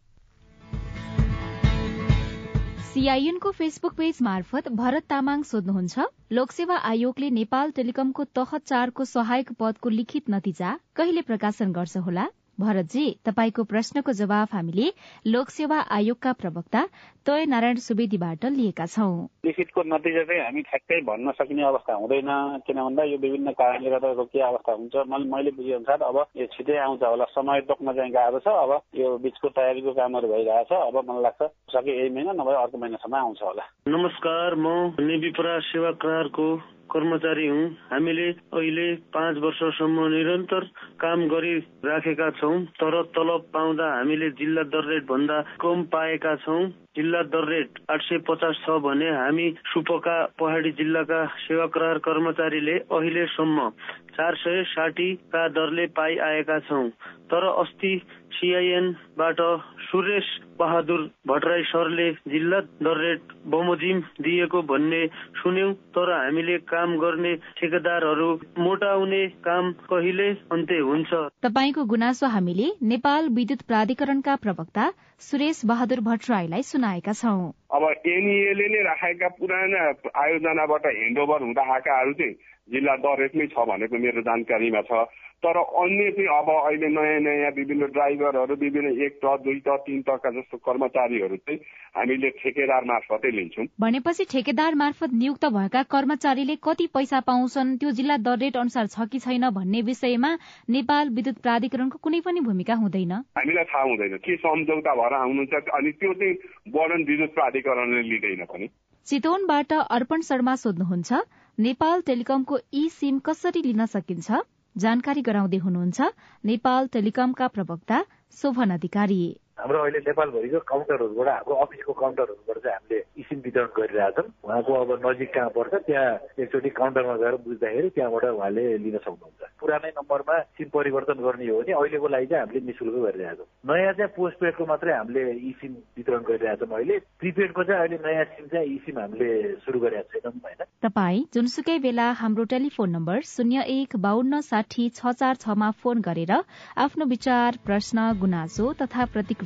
सीआईएनको 2.96 3.52
फेसबुक 3.52 3.94
पेज 3.96 4.18
मार्फत 4.26 4.68
भरत 4.76 5.06
तामाङ 5.10 5.42
सोध्नुहुन्छ 5.48 6.04
लोकसेवा 6.38 6.76
आयोगले 6.90 7.30
नेपाल 7.38 7.72
टेलिकमको 7.80 8.26
तह 8.40 8.54
चारको 8.72 9.06
सहायक 9.10 9.52
पदको 9.64 9.90
लिखित 9.96 10.30
नतिजा 10.30 10.70
कहिले 10.96 11.22
प्रकाशन 11.32 11.74
गर्छ 11.80 12.04
होला? 12.06 12.28
भरतजी 12.60 13.06
तपाईँको 13.26 13.64
प्रश्नको 13.64 14.12
जवाब 14.14 14.48
हामीले 14.54 14.88
लोकसेवा 15.28 15.80
आयोगका 15.92 16.32
प्रवक्ता 16.42 16.82
तय 17.26 17.46
नारायण 17.46 17.78
सुवेदीबाट 17.84 18.46
लिएका 18.56 18.86
छौं। 18.86 19.28
लिखितको 19.46 19.84
नतिजा 19.84 20.24
चाहिँ 20.24 20.42
हामी 20.42 20.62
ठ्याक्कै 20.70 21.00
भन्न 21.04 21.32
सकिने 21.36 21.64
अवस्था 21.66 21.94
हुँदैन 21.96 22.32
किन 22.68 22.78
भन्दा 22.78 23.04
यो 23.04 23.18
विभिन्न 23.18 23.52
कारणले 23.60 23.90
गर्दा 23.90 24.24
के 24.24 24.40
अवस्था 24.42 24.72
हुन्छ। 24.72 24.96
मैले 25.06 25.52
बुझे 25.52 25.74
अनुसार 25.74 26.02
अब 26.04 26.18
यो 26.38 26.46
छिटै 26.56 26.78
आउँछ 26.78 27.04
होला 27.04 27.26
समय 27.34 27.62
तोक्न 27.68 27.94
चाहिँ 27.94 28.12
गएको 28.12 28.40
छ 28.40 28.48
अब 28.48 28.72
यो 28.96 29.18
बिचको 29.26 29.50
तयारीको 29.58 29.94
कामहरू 30.00 30.28
भइरहेछ 30.28 30.72
अब 30.72 30.96
मलाई 31.10 31.24
लाग्छ 31.24 31.42
सके 31.76 31.92
यही 32.00 32.10
महिना 32.16 32.32
नभए 32.40 32.56
अर्को 32.62 32.78
महिनासम्म 32.78 33.16
आउँछ 33.16 33.42
होला। 33.44 33.64
नमस्कार 33.88 34.56
म 34.56 34.68
नेविपरा 35.02 35.60
सेवा 35.72 35.92
करारको 36.06 36.48
कर्मचारी 36.92 37.48
हुँ। 37.48 37.66
हामीले 37.92 38.28
अहिले 38.54 38.88
पाँच 39.14 39.38
वर्षसम्म 39.38 40.08
निरन्तर 40.08 40.64
काम 41.00 41.28
गरिराखेका 41.28 42.30
छौँ 42.40 42.58
तर 42.80 43.02
तलब 43.16 43.46
पाउँदा 43.54 43.88
हामीले 43.96 44.30
जिल्ला 44.40 44.64
दर 44.74 44.90
रेट 44.90 45.06
भन्दा 45.06 45.42
कम 45.62 45.84
पाएका 45.94 46.36
छौँ। 46.46 46.64
जिल्ला 46.96 47.22
दर 47.34 47.48
रेट 47.50 47.80
आठ 47.92 48.02
सय 48.02 48.18
पचास 48.30 48.62
छ 48.66 48.80
भने 48.84 49.10
हामी 49.12 49.50
सुपका 49.74 50.18
पहाडी 50.40 50.72
जिल्लाका 50.80 51.26
सेवा 51.46 51.66
करार 51.76 51.98
कर्मचारीले 52.08 52.78
अहिलेसम्म 52.92 53.70
चार 54.18 54.36
सय 54.38 54.64
साठीका 54.66 55.48
दरले 55.56 55.86
पाइआएका 55.96 56.60
छौँ। 56.68 56.88
तर 57.32 57.46
अस्ति 57.52 57.92
सिआइएनबाट 58.36 59.40
सुरेश 59.84 60.26
बहादुर 60.60 61.02
भट्टराई 61.28 61.64
सरले 61.64 62.10
जिल्ला 62.32 62.60
दर 62.86 62.98
रेट 62.98 63.34
बमोजिम 63.48 64.00
दिएको 64.22 64.62
भन्ने 64.72 65.02
सुन्यौं 65.42 65.72
तर 65.96 66.12
हामीले 66.12 66.58
काम 66.72 66.96
गर्ने 67.00 67.34
ठेकेदारहरू 67.60 68.30
मोटाउने 68.60 69.26
काम 69.48 69.72
कहिले 69.92 70.30
अन्त्य 70.52 70.80
हुन्छ? 70.90 71.12
तपाईँको 71.44 71.86
गुनासो 71.86 72.28
हामीले 72.28 72.68
नेपाल 72.84 73.30
विद्युत 73.36 73.62
प्राधिकरणका 73.68 74.36
प्रवक्ता 74.36 74.92
सुरेश 75.20 75.62
बहादुर 75.66 76.00
भट्टराईलाई 76.08 76.64
सुनाएका 76.86 77.14
छौं। 77.14 77.50
अब 77.74 77.84
एनइएले 78.06 78.68
नै 78.70 78.82
राखेका 78.86 79.28
पुराना 79.42 79.82
आयोजनाबाट 80.22 80.86
ह्यान्डओभर 80.86 81.42
हुँदा 81.42 81.64
आएकाहरू 81.74 82.14
चाहिँ 82.14 82.34
जिल्ला 82.70 82.96
दर 83.06 83.22
रेटमै 83.22 83.48
छ 83.48 83.66
भनेको 83.70 83.98
मेरो 84.00 84.22
जानकारीमा 84.26 84.82
छ। 84.90 85.06
तर 85.44 85.58
अन्य 85.80 86.12
चाहिँ 86.12 86.28
अब 86.34 86.50
अहिले 86.50 86.88
नयाँ 86.90 87.20
नयाँ 87.22 87.52
विभिन्न 87.56 87.86
ड्राइभरहरू 87.96 88.56
विभिन्न 88.56 88.92
एक 89.06 89.20
त 89.24 89.34
दुई 89.44 89.60
त 89.68 89.76
तिन 89.86 90.02
तका 90.02 90.30
जस्तो 90.32 90.58
कर्मचारीहरू 90.58 91.36
चाहिँ 91.38 91.60
हामीले 91.98 92.30
ठेकेदार 92.40 92.84
मार्फतै 92.92 93.32
लिन्छौँ। 93.32 93.66
भनेपछि 93.80 94.26
ठेकेदार 94.32 94.76
मार्फत 94.76 95.14
नियुक्त 95.14 95.46
भएका 95.58 95.84
कर्मचारीले 95.94 96.56
कति 96.64 96.88
पैसा 96.96 97.20
पाउँछन् 97.30 97.78
त्यो 97.78 97.92
जिल्ला 98.00 98.18
दर 98.26 98.38
रेट 98.40 98.58
अनुसार 98.58 98.88
छ 98.88 99.08
कि 99.12 99.20
छैन 99.20 99.50
भन्ने 99.54 99.82
विषयमा 99.92 100.32
नेपाल 100.72 101.10
विद्युत 101.14 101.38
प्राधिकरणको 101.46 101.98
कुनै 102.02 102.20
पनि 102.26 102.40
भूमिका 102.42 102.74
हुँदैन। 102.82 103.14
हामीलाई 103.38 103.64
थाहा 103.70 103.84
हुँदैन 103.84 104.18
के 104.26 104.36
सम्झौता 104.42 104.96
भएर 104.96 105.14
आउनुहुन्छ 105.22 105.54
अनि 105.70 105.92
त्यो 106.02 106.14
चाहिँ 106.14 106.36
वर्णन 106.74 107.04
विद्युत 107.06 107.32
प्राधिकरणले 107.38 108.02
लिँदैन 108.10 108.46
पनि। 108.50 108.68
चितवनबाट 109.08 109.74
अर्पण 109.74 110.22
शर्मा 110.26 110.56
सोध्नुहुन्छ 110.58 111.14
नेपाल 111.58 112.02
टेलिकमको 112.02 112.58
ई 112.58 112.90
सिम 112.94 113.20
कसरी 113.20 113.62
लिन 113.62 113.86
सकिन्छ? 113.86 114.40
जानकारी 114.76 115.22
गराउँदै 115.22 115.58
हुनुहुन्छ 115.58 116.08
नेपाल 116.44 116.88
टेलिकमका 116.88 117.48
प्रवक्ता 117.48 118.00
शोभन 118.38 118.74
अधिकारी। 118.74 119.20
हाम्रो 119.58 119.80
अहिले 119.82 120.00
नेपालभरिको 120.08 120.60
काउन्टरहरूबाट 120.68 121.28
हाम्रो 121.28 121.56
अफिसको 121.64 121.94
काउन्टरहरूबाट 121.96 122.58
चाहिँ 122.64 122.76
हामीले 122.76 122.98
इसिम 123.24 123.40
वितरण 123.46 123.70
गरिरहेछौँ। 123.78 124.28
उहाँको 124.44 124.72
अब 124.76 124.90
नजिक 125.06 125.30
कहाँ 125.34 125.50
पर्छ 125.56 125.74
त्यहाँ 125.88 126.12
एकचोटि 126.44 126.70
काउन्टरमा 126.76 127.16
गएर 127.24 127.36
बुझ्दाखेरि 127.46 127.90
त्यहाँबाट 127.96 128.26
उहाँले 128.36 128.64
लिन 128.84 128.98
सक्नुहुन्छ। 129.08 129.42
पुरानै 129.62 129.90
नम्बरमा 129.96 130.36
सिम 130.60 130.68
परिवर्तन 130.76 131.18
गर्ने 131.24 131.48
हो 131.48 131.60
भने 131.62 131.72
अहिलेको 131.72 132.08
लागि 132.16 132.28
चाहिँ 132.28 132.44
हामीले 132.44 132.66
निशुल्क 132.68 132.96
गरिरहेछौँ। 133.06 133.48
नयाँ 133.72 133.94
चाहिँ 133.96 134.12
पोस्ट 134.18 134.38
पेडको 134.44 134.66
मात्रै 134.66 134.94
हामीले 134.94 135.24
ई 135.32 135.52
वितरण 135.98 136.22
गरिरहेछौँ 136.30 136.70
अहिले। 136.76 137.00
प्रिपेडको 137.24 137.64
चाहिँ 137.64 137.80
अहिले 137.80 137.98
नयाँ 138.04 138.26
सिम 138.36 138.46
चाहिँ 138.52 138.68
ई 138.68 138.78
हामीले 138.92 139.30
सुरु 139.64 139.80
गरेका 139.80 140.04
छैनौँ 140.12 140.36
होइन। 140.44 140.62
तपाईँ 140.84 141.24
जुनसुकै 141.34 141.78
बेला 141.80 142.08
हाम्रो 142.22 142.44
टेलिफोन 142.52 142.90
नम्बर 142.92 143.22
शून्य 143.26 143.64
एक 143.78 143.96
बान्न 144.04 144.42
साठी 144.44 144.90
छ 144.92 145.16
चार 145.16 145.36
छमा 145.42 145.72
फोन 145.82 146.02
गरेर 146.04 146.34
आफ्नो 146.78 147.06
विचार 147.08 147.58
प्रश्न 147.66 148.12
गुनासो 148.20 148.72
तथा 148.84 149.06
प्रतिक्रिया 149.16 149.45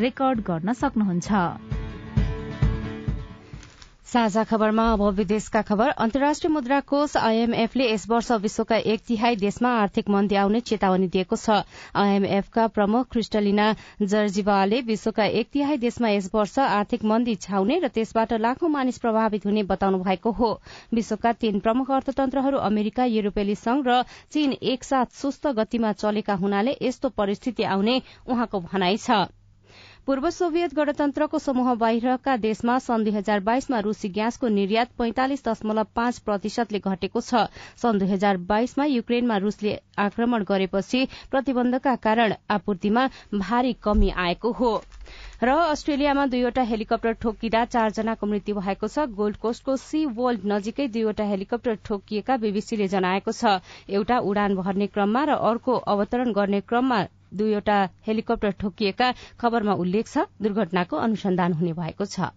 रेकर्ड 0.00 0.40
गर्न 0.40 0.72
सक्नुहुन्छ। 0.72 1.81
साझा 4.12 4.42
खबरमा 4.44 4.84
अब 4.92 5.02
विदेशका 5.16 5.60
खबर। 5.62 5.88
अन्तर्राष्ट्रिय 5.96 6.52
मुद्रा 6.52 6.80
कोष 6.82 7.16
आईएमएफले 7.16 7.84
यस 7.84 8.04
वर्ष 8.08 8.30
विश्वका 8.42 8.76
एक 8.76 9.00
तिहाई 9.08 9.36
देशमा 9.36 9.70
आर्थिक 9.78 10.08
मन्दी 10.10 10.36
आउने 10.36 10.60
चेतावनी 10.62 11.08
दिएको 11.08 11.36
छ। 11.36 11.64
आईएमएफका 11.96 12.66
प्रमुख 12.68 13.08
क्रिस्टलिना 13.10 13.70
जर्जिवाले 14.04 14.80
विश्वका 14.82 15.24
एक 15.24 15.48
तिहाई 15.52 15.76
देशमा 15.78 16.08
यस 16.10 16.30
वर्ष 16.34 16.58
आर्थिक 16.60 17.04
मन्दी 17.04 17.34
छाउने 17.40 17.80
र 17.80 17.88
त्यसबाट 17.88 18.32
लाखौं 18.42 18.68
मानिस 18.68 18.98
प्रभावित 19.00 19.46
हुने 19.46 19.62
बताउनु 19.72 20.04
भएको 20.04 20.30
हो। 20.32 20.54
विश्वका 20.92 21.32
तीन 21.40 21.60
प्रमुख 21.60 21.90
अर्थतन्त्रहरू 21.92 22.58
अमेरिका 22.68 23.04
युरोपेली 23.16 23.54
संघ 23.56 23.84
र 23.88 24.02
चीन 24.30 24.52
एकसाथ 24.52 25.16
सुस्त 25.16 25.46
गतिमा 25.56 25.92
चलेका 25.98 26.34
हुनाले 26.36 26.76
यस्तो 26.82 27.08
परिस्थिति 27.16 27.62
आउने 27.64 28.02
उहाँको 28.28 28.60
भनाइ 28.62 28.96
छ। 28.98 29.24
पूर्व 30.06 30.28
सोभियत 30.30 30.72
गणतन्त्रको 30.74 31.38
समूह 31.38 31.74
बाहिरका 31.80 32.36
देशमा 32.36 32.78
सन् 32.84 33.04
दुई 33.04 33.12
हजार 33.14 33.40
बाइसमा 33.40 33.78
रूसी 33.80 34.08
ग्यासको 34.08 34.48
निर्यात 34.48 34.88
पैंतालिस 34.98 35.44
दशमलव 35.48 35.86
पाँच 35.96 36.18
प्रतिशतले 36.26 36.78
घटेको 36.80 37.20
छ। 37.20 37.42
सन् 37.82 37.98
दुई 37.98 38.08
हजार 38.08 38.36
बाइसमा 38.48 38.84
युक्रेनमा 38.84 39.36
रूसले 39.44 39.76
आक्रमण 40.06 40.46
गरेपछि 40.48 41.04
प्रतिबन्धका 41.30 41.94
कारण 42.08 42.34
आपूर्तिमा 42.50 43.06
भारी 43.36 43.72
कमी 43.82 44.10
आएको 44.24 44.52
हो। 44.52 44.72
र 45.42 45.56
अस्ट्रेलियामा 45.68 46.26
दुईवटा 46.34 46.62
हेलिकप्टर 46.72 47.12
ठोकिँदा 47.22 47.64
चारजनाको 47.70 48.26
मृत्यु 48.26 48.58
भएको 48.58 48.88
छ। 48.88 49.06
गोल्ड 49.14 49.36
कोस्टको 49.38 49.76
सी 49.86 50.04
वर्ल्ड 50.18 50.52
नजिकै 50.56 50.88
दुईवटा 50.98 51.30
हेलिकप्टर 51.30 51.78
ठोकिएका 51.86 52.42
बीबीसीले 52.42 52.88
जनाएको 52.90 53.38
छ। 53.38 53.56
एउटा 53.88 54.18
उडान 54.18 54.62
भर्ने 54.62 54.86
क्रममा 54.90 55.24
र 55.24 55.42
अर्को 55.46 55.82
अवतरण 55.94 56.32
गर्ने 56.34 56.66
क्रममा 56.66 57.02
दुईवटा 57.34 57.78
हेलिकप्टर 58.06 58.50
ठोकिएका 58.60 59.12
खबरमा 59.40 59.72
उल्लेख 59.78 60.06
छ 60.08 60.28
दुर्घटनाको 60.42 60.96
अनुसन्धान 60.98 61.52
हुने 61.52 61.72
भएको 61.74 62.04
छ। 62.06 62.30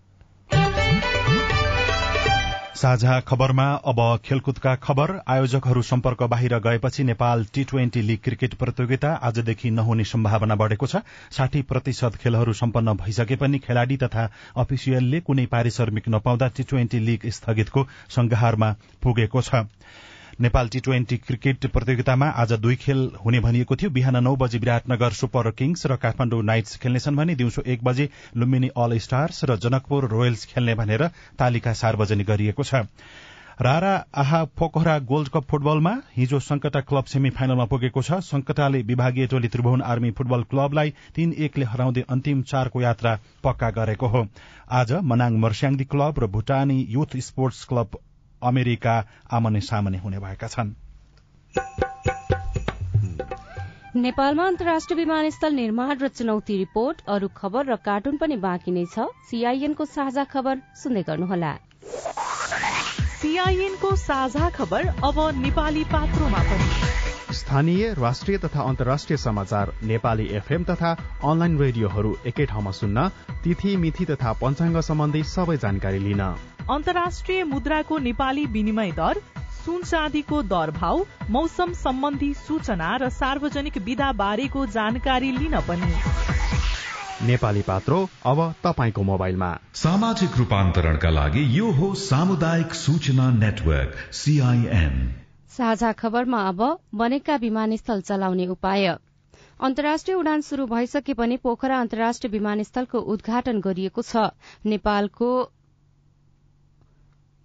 साझा 2.75 3.19
खबरमा 3.21 3.65
अब 3.88 3.99
खेलकुदका 4.25 4.73
खबर। 4.77 5.12
आयोजकहरू 5.27 5.81
सम्पर्क 5.81 6.23
बाहिर 6.23 6.58
गएपछि 6.60 7.03
Nepal 7.03 7.45
T 7.53 7.63
twenty 7.63 8.01
league 8.01 8.19
cricket 8.23 8.53
प्रतियोगिता 8.53 9.12
आजदेखि 9.23 9.69
नहुने 9.71 10.03
सम्भावना 10.03 10.55
बढ़ेको 10.55 10.88
छ। 10.88 11.01
साठी 11.31 11.62
प्रतिशत 11.62 12.15
खेलहरू 12.15 12.53
सम्पन्न 12.53 12.93
भइसके 12.97 13.36
पनि 13.36 13.60
खेलाड़ी 13.60 13.97
तथा 13.97 14.29
अफिसियलले 14.58 15.19
कुनै 15.21 15.45
पारिश्रमिक 15.47 16.10
नपाउँदा 16.10 16.47
टी 16.51 16.63
ट्वेन्टी 16.63 16.99
लीग 16.99 17.29
स्थगितको 17.31 17.88
संघारमा 18.12 18.75
पुगेको 19.03 19.41
छ। 19.41 19.63
नेपाल 20.39 20.67
टी 20.67 20.79
ट्वेन्टी 20.79 21.17
क्रिकेट 21.17 21.65
प्रतियोगितामा 21.65 22.27
आज 22.37 22.51
दुई 22.53 22.75
खेल 22.75 22.99
हुने 23.25 23.39
भनिएको 23.39 23.75
थियो। 23.75 23.89
बिहान 23.89 24.17
नौ 24.23 24.35
बजे 24.35 24.57
विराटनगर 24.59 25.11
सुपर 25.11 25.49
किङ्स 25.51 25.85
र 25.87 25.95
काठमाडौँ 25.95 26.41
नाइट्स 26.43 26.77
खेल्नेछन् 26.77 27.15
भने 27.15 27.35
दिउँसो 27.35 27.61
एक 27.65 27.83
बजे 27.83 28.09
लुम्बिनी 28.35 28.69
अल 28.77 28.97
स्टार्स 28.99 29.43
र 29.45 29.55
जनकपुर 29.57 30.07
रोयल्स 30.09 30.45
खेल्ने 30.45 30.75
भनेर 30.75 31.07
तालिका 31.39 31.73
सार्वजनिक 31.73 32.27
गरिएको 32.27 32.63
छ। 32.63 32.83
रारा 33.61 33.93
आहा 34.13 34.43
पोखरा 34.59 34.97
गोल्ड 35.07 35.29
कप 35.33 35.43
फुटबलमा 35.49 35.93
हिजो 36.15 36.39
संकटा 36.41 36.81
क्लब 36.83 37.05
सेमी 37.07 37.29
फाइनलमा 37.31 37.65
पुगेको 37.65 38.01
छ। 38.01 38.19
संकटाले 38.25 38.81
विभागीय 38.83 39.27
टोली 39.27 39.47
त्रिभुवन 39.47 39.81
आर्मी 39.83 40.11
फुटबल 40.11 40.43
क्लबलाई 40.51 40.93
तीन 41.15 41.31
एकले 41.39 41.65
हराउँदै 41.65 42.03
अन्तिम 42.09 42.41
चारको 42.43 42.81
यात्रा 42.81 43.19
पक्का 43.43 43.69
गरेको 43.71 44.07
हो। 44.07 44.25
आज 44.73 44.91
मनाङ 45.05 45.39
मर्स्याङदी 45.39 45.85
क्लब 45.87 46.19
र 46.19 46.27
भूटानी 46.27 46.77
युथ 46.89 47.17
स्पोर्ट्स 47.23 47.63
क्लब 47.65 47.97
अमेरिका 48.43 48.95
आमने 49.31 49.61
सामने 49.61 49.97
हुने 49.97 50.19
भएका 50.19 50.47
छन्। 50.47 50.73
नेपालमा 53.95 54.45
अन्तर्राष्ट्रिय 54.45 54.97
विमानस्थल 54.97 55.53
निर्माण 55.53 55.97
र 55.97 56.07
चुनौती 56.09 56.57
रिपोर्ट 56.57 57.01
अरू 57.07 57.27
खबर 57.37 57.65
र 57.65 57.75
कार्टुन 57.85 58.17
पनि 58.17 58.35
बाँकी 58.37 58.71
नै 58.71 58.85
छ। 58.85 59.07
सीआईएनको 59.29 59.85
साझा 59.87 60.23
खबर 60.23 60.61
सुन्दै 60.75 61.03
गर्नुहोला। 61.03 61.53
सीआईएनको 63.21 63.95
साझा 63.95 64.49
खबर 64.49 64.87
अब 65.03 65.17
नेपाली 65.37 65.83
पात्रोमा 65.93 66.41
पनि। 66.49 66.67
स्थानीय 67.33 67.93
राष्ट्रिय 67.93 68.37
तथा 68.37 68.61
अन्तर्राष्ट्रिय 68.63 69.17
समाचार 69.17 69.71
नेपाली 69.83 70.25
एफएम 70.37 70.63
तथा 70.63 70.91
अनलाइन 71.23 71.57
रेडियोहरू 71.59 72.11
एकै 72.25 72.45
ठाउँमा 72.45 72.71
सुन्न 72.71 73.07
तिथि 73.43 73.75
मिथि 73.77 74.05
तथा 74.05 74.33
पञ्चाङ्ग 74.43 74.79
सम्बन्धी 74.81 75.23
सबै 75.25 75.57
जानकारी 75.57 75.99
लिन। 75.99 76.54
अन्तर्राष्ट्रिय 76.71 77.43
मुद्राको 77.43 77.97
नेपाली 77.97 78.45
विनिमय 78.45 78.91
दर 78.91 79.17
सुन 79.56 79.84
चाँदीको 79.84 80.41
दर 80.43 80.71
भाव 80.71 81.06
मौसम 81.30 81.73
सम्बन्धी 81.73 82.34
सूचना 82.36 82.95
र 82.95 83.10
सार्वजनिक 83.12 83.78
विधा 83.86 84.12
बारेको 84.13 84.65
जानकारी 84.67 85.32
लिन 85.32 85.60
पनि। 85.62 85.91
नेपाली 87.28 87.62
पात्रो 87.62 87.99
अब 88.25 88.41
तपाईँको 88.63 89.04
मोबाइलमा। 89.04 89.51
सामाजिक 89.75 90.38
रूपान्तरणका 90.38 91.10
लागि 91.10 91.45
यो 91.60 91.71
हो 91.71 91.93
सामुदायिक 92.01 92.73
सूचना 92.75 93.30
नेटवर्क 93.36 93.93
सीआईएन 94.15 94.95
साझा 95.58 95.91
खबरमा 95.93 96.41
अब 96.47 96.67
बनेका 96.95 97.36
विमानस्थल 97.38 98.01
चलाउने 98.01 98.47
उपाय। 98.47 98.88
अन्तर्राष्ट्रिय 99.60 100.17
उडान 100.17 100.41
शुरू 100.41 100.65
भइसके 100.67 101.13
पनि 101.13 101.38
पोखरा 101.38 101.80
अन्तर्राष्ट्रिय 101.80 102.32
विमानस्थलको 102.32 102.99
उद्घाटन 103.13 103.60
गरिएको 103.62 104.01
छ। 104.04 104.32
नेपालको 104.65 105.30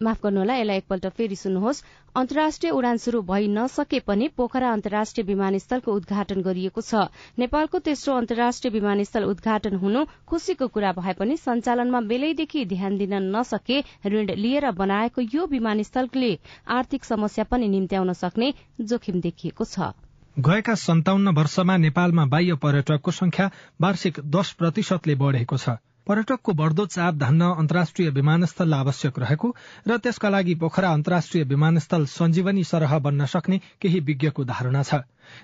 माफ 0.03 0.23
गर्नुहोला 0.23 0.55
यसलाई 0.57 0.77
एकपल्ट 0.79 1.07
फेरि 1.17 1.37
सुन्नुहोस्। 1.37 1.83
अन्तर्राष्ट्रिय 2.17 2.73
उडान 2.73 2.97
शुरू 2.99 3.21
भइ 3.23 3.49
नसके 3.49 3.99
पनि 4.01 4.29
पोखरा 4.37 4.71
अन्तर्राष्ट्रिय 4.73 5.25
विमानस्थलको 5.27 5.93
उद्घाटन 5.93 6.41
गरिएको 6.43 6.81
छ। 6.81 7.05
नेपालको 7.39 7.79
तेस्रो 7.79 8.15
अन्तर्राष्ट्रिय 8.17 8.73
विमानस्थल 8.73 9.25
उद्घाटन 9.25 9.77
हुनु 9.77 10.05
खुशीको 10.27 10.69
कुरा 10.69 10.93
भए 10.97 11.13
पनि 11.21 11.37
सञ्चालनमा 11.37 12.01
बेलैदेखि 12.09 12.65
ध्यान 12.73 12.97
दिन 12.99 13.15
नसके 13.37 13.83
ऋण 14.07 14.33
लिएर 14.41 14.71
बनाएको 14.73 15.21
यो 15.35 15.47
विमानस्थलले 15.47 16.33
आर्थिक 16.71 17.05
समस्या 17.05 17.45
पनि 17.45 17.69
निम्त्याउन 17.69 18.13
सक्ने 18.15 18.53
जोखिम 18.81 19.21
देखिएको 19.21 19.65
छ। 19.67 19.93
गएका 20.39 20.75
सन्ताउन्न 20.81 21.37
वर्षमा 21.37 21.77
नेपालमा 21.77 22.25
बाह्य 22.33 22.55
पर्यटकको 22.57 23.11
संख्या 23.13 23.51
वार्षिक 23.81 24.21
दश 24.33 24.53
प्रतिशतले 24.57 25.15
बढ़ेको 25.21 25.57
छ। 25.59 25.77
पर्यटकको 26.11 26.53
बढ़दो 26.59 26.87
चाप 26.87 27.14
धान्न 27.16 27.49
अन्तर्राष्ट्रिय 27.57 28.11
विमानस्थल 28.11 28.75
आवश्यक 28.75 29.18
रहेको 29.18 29.49
र 29.88 29.99
त्यसका 29.99 30.29
लागि 30.29 30.55
पोखरा 30.62 30.90
अन्तर्राष्ट्रिय 30.92 31.44
विमानस्थल 31.53 32.07
सञ्जीवनी 32.11 32.64
सरह 32.66 32.99
बन्न 32.99 33.27
सक्ने 33.31 33.61
केही 33.81 34.01
विज्ञको 34.09 34.44
धारणा 34.44 34.83
छ। 34.83 35.03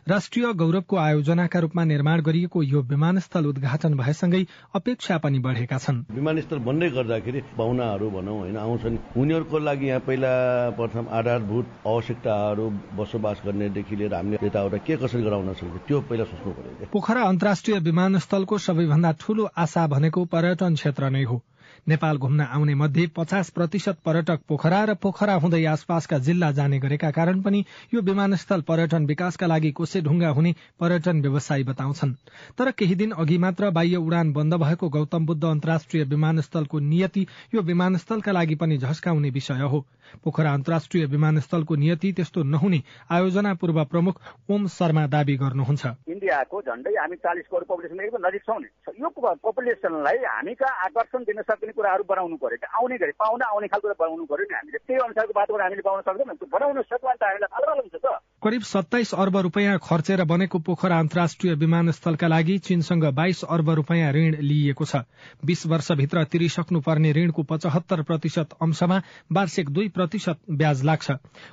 राष्ट्रिय 0.08 0.52
गौरवको 0.54 0.96
आयोजनाका 0.98 1.58
रूपमा 1.60 1.84
निर्माण 1.84 2.20
गरिएको 2.22 2.62
यो 2.62 2.82
विमानस्थल 2.84 3.46
उद्घाटन 3.46 3.94
भएसँगै 3.96 4.42
अपेक्षा 4.74 5.18
पनि 5.18 5.38
बढ़ेका 5.38 5.78
छन्। 5.78 6.04
विमानस्थल 6.12 6.58
बन्दै 6.68 6.88
गर्दाखेरि 6.90 7.40
पाहुनाहरू 7.58 8.10
भनौँ 8.10 8.38
होइन 8.38 8.56
आउँछन्। 8.56 8.98
उनीहरूको 9.16 9.58
लागि 9.58 9.86
यहाँ 9.86 10.00
पहिला 10.06 10.32
प्रथम 10.78 11.08
आधारभूत 11.18 11.66
आवश्यकताहरू 11.86 12.70
बसोबास 12.96 13.42
गर्नेदेखि 13.46 13.96
लिएर 13.96 14.14
हामीले 14.14 14.46
यताउता 14.46 14.78
के 14.86 14.96
कसरी 14.96 15.22
गराउन 15.22 15.52
सक्छ 15.54 15.86
त्यो 15.88 16.00
पहिला 16.08 16.24
सोच्नु 16.24 16.52
पर्यो 16.52 16.88
पोखरा 16.92 17.22
अन्तर्राष्ट्रिय 17.22 17.78
विमानस्थलको 17.88 18.58
सबैभन्दा 18.58 19.12
ठूलो 19.20 19.48
आशा 19.56 19.86
भनेको 19.86 20.24
पर्यटन 20.24 20.74
क्षेत्र 20.74 21.10
नै 21.10 21.24
हो। 21.24 21.42
नेपाल 21.88 22.16
घुम्न 22.18 22.40
आउने 22.40 22.74
मध्ये 22.74 23.06
पचास 23.16 23.50
प्रतिशत 23.50 23.98
पर्यटक 24.04 24.40
पोखरा 24.48 24.84
र 24.84 24.94
पोखरा 25.02 25.34
हुँदै 25.34 25.64
आसपासका 25.64 26.18
जिल्ला 26.18 26.50
जाने 26.52 26.78
गरेका 26.78 27.10
कारण 27.10 27.40
पनि 27.42 27.62
यो 27.94 28.00
विमानस्थल 28.02 28.60
पर्यटन 28.68 29.04
विकासका 29.06 29.46
लागि 29.46 29.70
कोसेढुङ्गा 29.72 30.28
हुने 30.28 30.52
पर्यटन 30.80 31.20
व्यवसायी 31.22 31.64
बताउँछन्। 31.64 32.14
तर 32.58 32.70
केही 32.72 32.94
दिन 32.94 33.12
अघि 33.14 33.38
मात्र 33.38 33.70
बाह्य 33.70 33.96
उडान 33.98 34.32
बन्द 34.32 34.54
भएको 34.62 34.88
गौतम 34.88 35.26
बुद्ध 35.26 35.44
अन्तर्राष्ट्रिय 35.44 36.04
विमानस्थलको 36.04 36.78
नियति 36.82 37.26
यो 37.54 37.62
विमानस्थलका 37.62 38.32
लागि 38.32 38.54
पनि 38.54 38.78
झस्काउने 38.78 39.30
विषय 39.30 39.62
हो। 39.62 39.84
पोखरा 40.24 40.52
अन्तर्राष्ट्रिय 40.52 41.04
विमानस्थलको 41.06 41.74
नियति 41.76 42.12
त्यस्तो 42.12 42.42
नहुने 42.44 42.82
आयोजना 43.10 43.54
पूर्व 43.54 43.84
प्रमुख 43.84 44.20
ओम 44.50 44.66
शर्मा 44.68 45.06
दावी 45.06 45.36
गर्नुहुन्छ। 45.36 45.86
इन्डियाको 46.08 46.62
झण्डै 46.62 46.94
हामी 46.98 47.16
चालिस 47.16 47.46
करोड 47.50 47.64
पपुलेसन 47.66 48.00
एकदम 48.00 48.26
नजिक 48.26 48.42
छौँ 48.42 48.60
यो 49.00 49.08
पपुलेसनलाई 49.46 50.18
हामी 50.26 50.54
कहाँ 50.54 50.84
आकर्षण 50.86 51.22
दिन 51.24 51.42
सक्ने 51.42 51.72
कुराहरू 51.76 52.04
बनाउनु 52.08 52.36
पर्यो 52.42 52.68
आउने 52.78 52.96
गरी 52.98 53.12
पाहुना 53.20 53.44
आउने 53.52 53.68
खालको 53.68 53.88
बनाउनु 54.00 54.24
पर्यो 54.24 54.44
नि 54.48 54.54
हामीले। 54.56 54.78
त्यही 54.78 55.00
अनुसारको 55.06 55.32
वातावरण 55.36 55.64
हामीले 55.64 55.82
बनाउन 55.88 56.02
सक्दैनौँ। 56.08 56.48
बनाउन 56.56 56.82
सक्यो 56.82 57.12
त 57.12 57.22
हामीलाई 57.22 57.50
थाहा 57.52 57.74
हुन्छ 57.76 57.96
त 58.00 58.06
करिब 58.42 58.62
सत्ताइस 58.62 59.10
अर्ब 59.14 59.36
रूपियाँ 59.46 59.78
खर्चेर 59.82 60.24
बनेको 60.24 60.58
पोखरा 60.62 60.98
अन्तर्राष्ट्रिय 60.98 61.54
विमानस्थलका 61.56 62.26
लागि 62.28 62.58
चीनसँग 62.66 63.04
बाइस 63.12 63.42
अर्ब 63.44 63.70
रूपियाँ 63.80 64.12
ऋण 64.12 64.36
लिइएको 64.40 64.84
छ। 64.84 65.02
बीस 65.44 65.66
वर्षभित्र 65.66 66.24
तिरिसक्नु 66.30 66.80
पर्ने 66.80 67.12
ऋणको 67.12 67.42
पचहत्तर 67.42 68.02
प्रतिशत 68.02 68.54
अंशमा 68.62 68.98
वार्षिक 69.32 69.70
दुई 69.70 69.88
प्रतिशत 69.88 70.38
ब्याज 70.50 70.84
लाग्छ। 70.84 71.10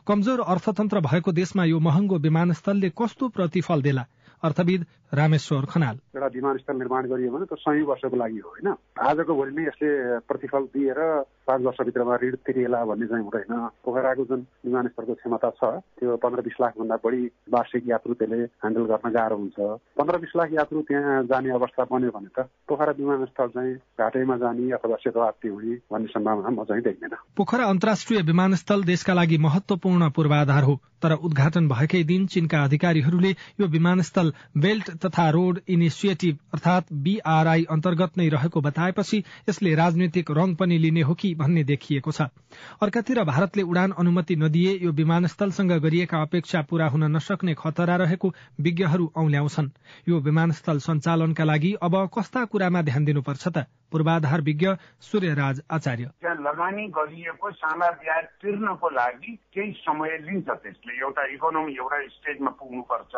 कमजोर 0.08 0.40
अर्थतन्त्र 0.46 1.00
भएको 1.02 1.32
देशमा 1.32 1.64
यो 1.66 1.80
महँगो 1.80 2.18
विमानस्थलले 2.20 2.90
कस्तो 2.94 3.28
प्रतिफल 3.30 3.82
देला? 3.82 4.06
अर्थविद 4.44 4.86
रामेश्वर 5.14 5.66
खनाल। 5.72 5.96
एउटा 6.16 6.28
विमानस्थल 6.28 6.76
निर्माण 6.78 7.04
गरियो 7.08 7.32
भने 7.32 7.46
त 7.46 7.56
सय 7.60 7.82
वर्षको 7.88 8.18
लागि 8.18 8.40
हो 8.44 8.50
होइन? 8.50 8.68
आजको 9.00 9.34
भोलि 9.36 9.52
नै 9.56 9.64
यसले 9.68 9.90
प्रतिफल 10.28 10.64
दिएर 10.74 11.00
पाँच 11.48 11.62
वर्षभित्रमा 11.62 12.16
ऋण 12.24 12.36
तिरिएला 12.44 12.80
भन्ने 12.86 13.08
चाहिँ 13.08 13.24
हुँदैन। 13.24 13.54
पोखराको 13.86 14.24
जुन 14.26 14.46
विमानस्थलको 14.66 15.14
क्षमता 15.14 15.50
छ 15.60 15.64
त्यो 16.00 16.16
पन्ध्र 16.18 16.42
बिस 16.42 16.58
लाख 16.62 16.74
भन्दा 16.80 16.96
बढी 17.04 17.22
वार्षिक 17.54 17.84
यात्रु 17.88 18.14
त्यसले 18.14 18.42
ह्यान्डल 18.44 18.84
गर्न 18.92 19.10
गाह्रो 19.14 19.38
हुन्छ। 19.38 19.58
पन्ध्र 20.00 20.18
बिस 20.18 20.34
लाख 20.36 20.50
यात्रु 20.54 20.82
त्यहाँ 20.82 21.24
जाने 21.30 21.50
अवस्था 21.54 21.84
बन्यो 21.92 22.12
भने 22.12 22.30
त 22.34 22.48
पोखरा 22.68 22.92
विमानस्थल 23.00 23.48
चाहिँ 23.54 23.76
घाटैमा 24.00 24.38
जाने 24.38 24.72
अथवा 24.72 24.96
सेतुवाप्ती 25.04 25.48
हुने 25.48 25.76
भन्ने 25.92 26.08
सम्भावना 26.10 26.50
म 26.50 26.64
चाहिँ 26.64 26.84
देख्दैन। 26.84 27.16
पोखरा 27.38 27.66
अन्तर्राष्ट्रिय 27.66 28.22
विमानस्थल 28.24 28.84
देशका 28.84 29.14
लागि 29.14 29.38
महत्वपूर्ण 29.38 30.10
पूर्वाधार 30.10 30.64
हो। 30.64 30.80
तर 31.04 31.12
उद्घाटन 31.20 31.68
भएकै 31.68 32.04
दिन 32.04 32.26
चीनका 32.32 32.64
अधिकारीहरूले 32.64 33.32
यो 33.60 33.68
विमानस्थल 33.68 34.33
बेल्ट 34.58 34.90
तथा 35.06 35.30
रोड 35.30 35.60
इनिसिएटिभ 35.68 36.38
अर्थात 36.54 36.94
बीआरआई 36.94 37.64
अन्तर्गत 37.72 38.18
नै 38.18 38.28
रहेको 38.30 38.62
बताएपछि 38.62 39.24
यसले 39.50 39.76
राजनैतिक 39.76 40.32
रंग 40.32 40.56
पनि 40.56 40.78
लिने 40.78 41.02
हो 41.02 41.14
कि 41.14 41.34
भन्ने 41.36 41.64
देखिएको 41.64 42.12
छ। 42.12 42.22
अर्कातिर 42.82 43.24
भारतले 43.24 43.64
उडान 43.64 43.92
अनुमति 43.98 44.36
नदिए 44.36 44.80
यो 44.84 44.92
विमानस्थलसँग 44.92 45.72
गरिएका 45.72 46.22
अपेक्षा 46.22 46.62
पूरा 46.62 46.88
हुन 46.88 47.04
नसक्ने 47.16 47.54
खतरा 47.54 47.96
रहेको 47.96 48.34
विज्ञहरू 48.62 49.12
औल्याउँछन्। 49.16 49.70
यो 50.10 50.20
विमानस्थल 50.20 50.80
सञ्चालनका 50.80 51.44
लागि 51.44 51.74
अब 51.82 52.10
कस्ता 52.18 52.46
कुरामा 52.46 52.82
ध्यान 52.82 53.06
दिनुपर्छ 53.06 53.48
त? 53.48 53.66
पूर्वाधार 53.94 54.42
विज्ञ 54.42 54.68
सूर्यराज 55.06 55.62
आचार्य। 55.72 56.06
त्यहाँ 56.22 56.36
लगानी 56.42 56.88
गरिएको 56.98 57.52
साना 57.54 57.90
ब्याज 58.02 58.26
तिर्नको 58.42 58.90
लागि 58.90 59.32
केही 59.54 59.72
समय 59.86 60.18
लिन्छ 60.26 60.50
त्यसले। 60.50 60.94
एउटा 61.00 61.24
इकोनोमी 61.38 61.74
एउटा 61.78 61.98
स्टेजमा 62.18 62.52
पुग्नुपर्छ 62.60 63.14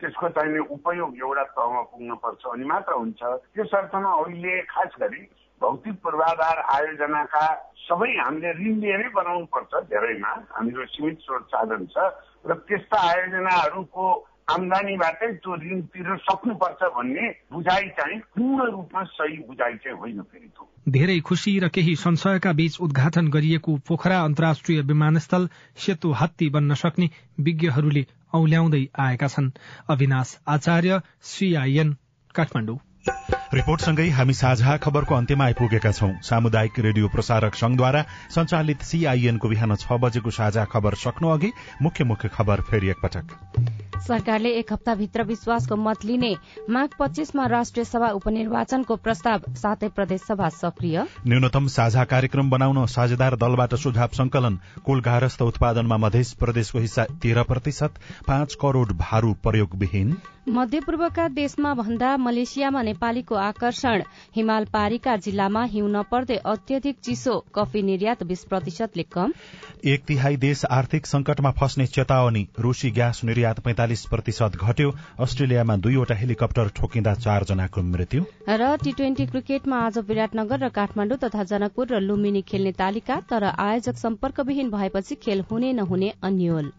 त्यसको 0.00 0.28
चाहिने 0.28 0.60
उपयोग 0.76 1.16
एउटा 1.16 1.44
तहमा 1.56 1.82
पुग्नुपर्छ 1.90 2.42
अनि 2.52 2.64
मात्र 2.68 2.92
हुन्छ। 2.92 3.20
त्यस 3.56 3.74
अर्थमा 3.74 4.10
अहिले 4.12 4.60
खास 4.68 4.92
गरी 5.00 5.22
भौतिक 5.60 5.94
पूर्वाधार 6.02 6.58
आयोजनाका 6.70 7.44
सबै 7.88 8.10
हामीले 8.16 8.50
ऋण 8.60 8.74
लिएरै 8.78 9.08
बनाउनु 9.16 9.46
पर्छ 9.54 9.72
धेरैमा। 9.90 10.32
हाम्रो 10.54 10.84
सीमित 10.86 11.18
स्रोत 11.18 11.44
साधन 11.50 11.86
छ 11.90 11.96
र 12.46 12.54
त्यस्ता 12.68 12.98
आयोजनाहरूको 13.10 14.04
आमदानीबाटै 14.48 15.32
त्यो 15.34 15.54
ऋण 15.54 15.80
तिर्न 15.94 16.16
सक्नुपर्छ 16.16 16.90
भन्ने 16.96 17.28
बुझाइ 17.52 17.88
चाहिँ 17.96 18.18
पूर्ण 18.36 18.70
रूपमा 18.70 19.02
सही 19.10 19.36
बुझाइ 19.48 19.74
चाहिँ 19.76 19.98
होइन 19.98 20.22
फेरि 20.22 20.48
धेरै 20.88 21.18
खुशी 21.20 21.52
र 21.58 21.68
केही 21.68 21.94
संशयका 21.96 22.52
बीच 22.52 22.76
उद्घाटन 22.80 23.28
गरिएको 23.28 23.76
पोखरा 23.88 24.20
अन्तर्राष्ट्रिय 24.20 24.80
विमानस्थल 24.82 25.48
सेतु 25.76 26.12
हात्ती 26.12 26.48
बन्न 26.48 26.74
सक्ने 26.74 27.08
विज्ञहरूले 27.40 28.04
औल्याउँदै 28.34 28.84
आएका 28.98 29.28
छन्। 29.28 29.50
अविनाश 29.88 30.36
आचार्य 30.48 31.00
सीआईएन 31.22 31.96
काठमाडौँ। 32.34 32.78
रिपोर्टसँगै 33.54 34.08
हामी 34.10 34.34
साझा 34.34 34.76
खबरको 34.76 35.14
अन्त्यमा 35.14 35.44
आइपुगेका 35.44 35.92
छौं। 35.92 36.12
सामुदायिक 36.22 36.78
रेडियो 36.78 37.08
प्रसारक 37.08 37.54
संघद्वारा 37.54 38.02
संचालित 38.30 38.82
सीआईएनको 38.82 39.48
बिहान 39.48 39.76
छ 39.76 40.00
बजेको 40.00 40.30
साझा 40.30 40.64
खबर 40.72 40.94
सक्नु 41.04 41.28
अघि 41.28 41.52
मुख्य 41.82 42.04
मुख्य 42.04 42.28
खबर 42.28 42.60
फेरि 42.60 42.88
एकपटक। 42.88 43.77
सरकारले 43.98 44.50
एक 44.58 44.72
हप्ताभित्र 44.72 45.22
विश्वासको 45.24 45.76
मत 45.76 46.04
लिने 46.04 46.34
माघ 46.70 46.88
पच्चीसमा 46.98 47.46
राष्ट्रिय 47.46 47.84
सभा 47.84 48.10
उपनिर्वाचनको 48.12 48.96
प्रस्ताव 48.96 49.52
सातै 49.54 49.88
प्रदेश 49.88 50.20
सभा 50.20 50.48
सक्रिय। 50.54 51.02
न्यूनतम 51.26 51.66
साझा 51.66 52.04
कार्यक्रम 52.04 52.50
बनाउन 52.50 52.84
साझेदार 52.86 53.36
दलबाट 53.36 53.74
सुझाव 53.74 54.08
संकलन 54.14 54.58
कुल 54.86 55.00
गारस्थ 55.00 55.42
उत्पादनमा 55.42 55.96
मध्य 55.96 56.22
प्रदेशको 56.40 56.78
हिस्सा 56.78 57.04
तेह्र 57.22 57.42
प्रतिशत 57.42 58.00
पाँच 58.28 58.54
करोड़ 58.54 58.92
भारू 58.94 59.32
प्रयोगविहीन। 59.42 60.16
मध्यपूर्वका 60.48 61.26
देशमा 61.28 61.72
भन्दा 61.74 62.16
मलेसियामा 62.16 62.82
नेपालीको 62.82 63.34
आकर्षण 63.36 64.02
हिमाल 64.36 64.64
पारीका 64.64 65.16
जिल्लामा 65.16 65.64
हिउँ 65.64 65.90
नपर्दै 65.90 66.36
अत्यधिक 66.44 66.96
चिसो 67.04 67.34
कफी 67.54 67.82
निर्यात 67.82 68.22
बीस 68.22 68.44
प्रतिशतले 68.44 69.02
कम। 69.12 69.32
एक 69.84 70.04
तिहाई 70.04 70.36
देश 70.38 70.64
आर्थिक 70.64 71.06
संकटमा 71.06 71.50
फस्ने 71.50 71.86
चेतावनी 71.88 72.46
रूसी 72.58 72.90
ग्यास 72.90 73.20
निर्यात 73.24 73.60
पैंतालिस 73.60 73.87
प्रतिशत 74.06 74.56
घट्यो। 74.56 74.90
अस्ट्रेलियामा 75.18 75.76
दुईवटा 75.76 76.14
हेलिकप्टर 76.14 76.68
ठोकिँदा 76.76 77.14
चारजनाको 77.16 77.82
मृत्यु। 77.82 78.22
र 78.50 78.76
टी 78.84 78.92
ट्वेन्टी 78.92 79.26
क्रिकेटमा 79.26 79.76
आज 79.86 79.98
विराटनगर 80.08 80.58
र 80.58 80.68
काठमाडौँ 80.68 81.18
तथा 81.18 81.44
जनकपुर 81.44 81.86
र 81.88 82.00
लुम्बिनी 82.00 82.42
खेल्ने 82.42 82.72
तालिका 82.72 83.20
तर 83.30 83.44
आयोजक 83.44 83.96
सम्पर्कविहीन 83.96 84.70
भएपछि 84.70 85.14
खेल 85.16 85.44
हुने 85.50 85.72
नहुने 85.72 86.12
अन्यल। 86.22 86.72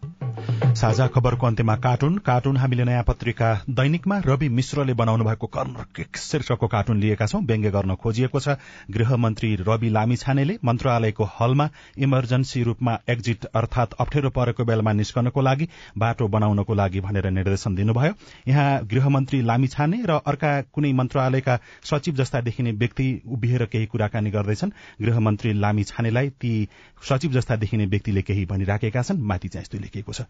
साझा 0.70 1.06
खबरको 1.06 1.46
अन्त्यमा 1.46 1.74
कार्टुन। 1.76 2.18
कार्टुन 2.18 2.56
हामीले 2.56 2.84
नयाँ 2.84 3.02
पत्रिका 3.02 3.48
दैनिकमा 3.70 4.18
रवि 4.26 4.48
मिश्रले 4.48 4.94
बनाउनु 4.94 5.24
भएको 5.24 5.46
कर्नर 5.46 5.84
किक 5.96 6.16
शीर्षकको 6.16 6.66
कार्टुन 6.66 7.00
लिएका 7.00 7.26
छौं। 7.26 7.42
व्यङ्ग्य 7.42 7.70
गर्न 7.70 7.94
खोजिएको 7.94 8.40
छ। 8.40 8.56
गृहमन्त्री 8.90 9.54
रवि 9.60 9.88
लामिछानेले 9.90 10.58
मन्त्रालयको 10.64 11.24
हलमा 11.24 11.68
इमर्जेन्सी 11.98 12.62
रूपमा 12.62 12.98
एक्जिट 13.10 13.44
अर्थात 13.54 13.92
अप्ठ्यारो 14.00 14.30
परेको 14.30 14.64
बेलामा 14.64 14.92
निस्कनको 14.92 15.40
लागि 15.40 15.68
बाटो 15.98 16.28
बनाउनको 16.28 16.74
लागि 16.74 16.99
भनेर 17.00 17.30
निर्देशन 17.30 17.74
दिनुभयो। 17.74 18.12
यहाँ 18.48 18.86
गृहमन्त्री 18.86 19.40
लामिछाने 19.42 20.02
र 20.04 20.10
अर्का 20.26 20.50
कुनै 20.62 20.92
मन्त्रालयका 20.92 21.58
सचिव 21.84 22.14
जस्ता 22.14 22.40
देखिने 22.40 22.72
व्यक्ति 22.72 23.22
उभिएर 23.28 23.64
केही 23.66 23.86
कुराकानी 23.86 24.30
गर्दैछन्। 24.30 24.70
गृहमन्त्री 25.02 25.52
लामिछानेलाई 25.52 26.30
ती 26.30 26.68
सचिव 27.08 27.32
जस्ता 27.32 27.56
देखिने 27.56 27.86
व्यक्तिले 27.86 28.22
केही 28.22 28.44
भनिराखेका 28.46 29.02
छन्। 29.02 29.20
माथि 29.20 29.48
चाहिँ 29.48 29.62
यस्तो 29.62 29.78
लेखिएको 29.78 30.12
छ। 30.12 30.20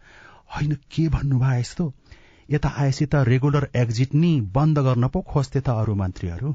होइन 0.56 0.74
के 0.74 1.08
भन्नुभयो 1.08 1.60
यस्तो? 1.60 1.92
यता 2.50 2.68
आएपछि 2.68 3.06
त 3.06 3.14
रेगुलर 3.14 3.68
एक्जिट 3.76 4.14
नि 4.14 4.40
बन्द 4.40 4.78
गर्न 4.78 5.08
पो 5.08 5.20
खोज्थे 5.22 5.60
त 5.60 5.68
अरू 5.68 5.94
मन्त्रीहरू। 5.94 6.54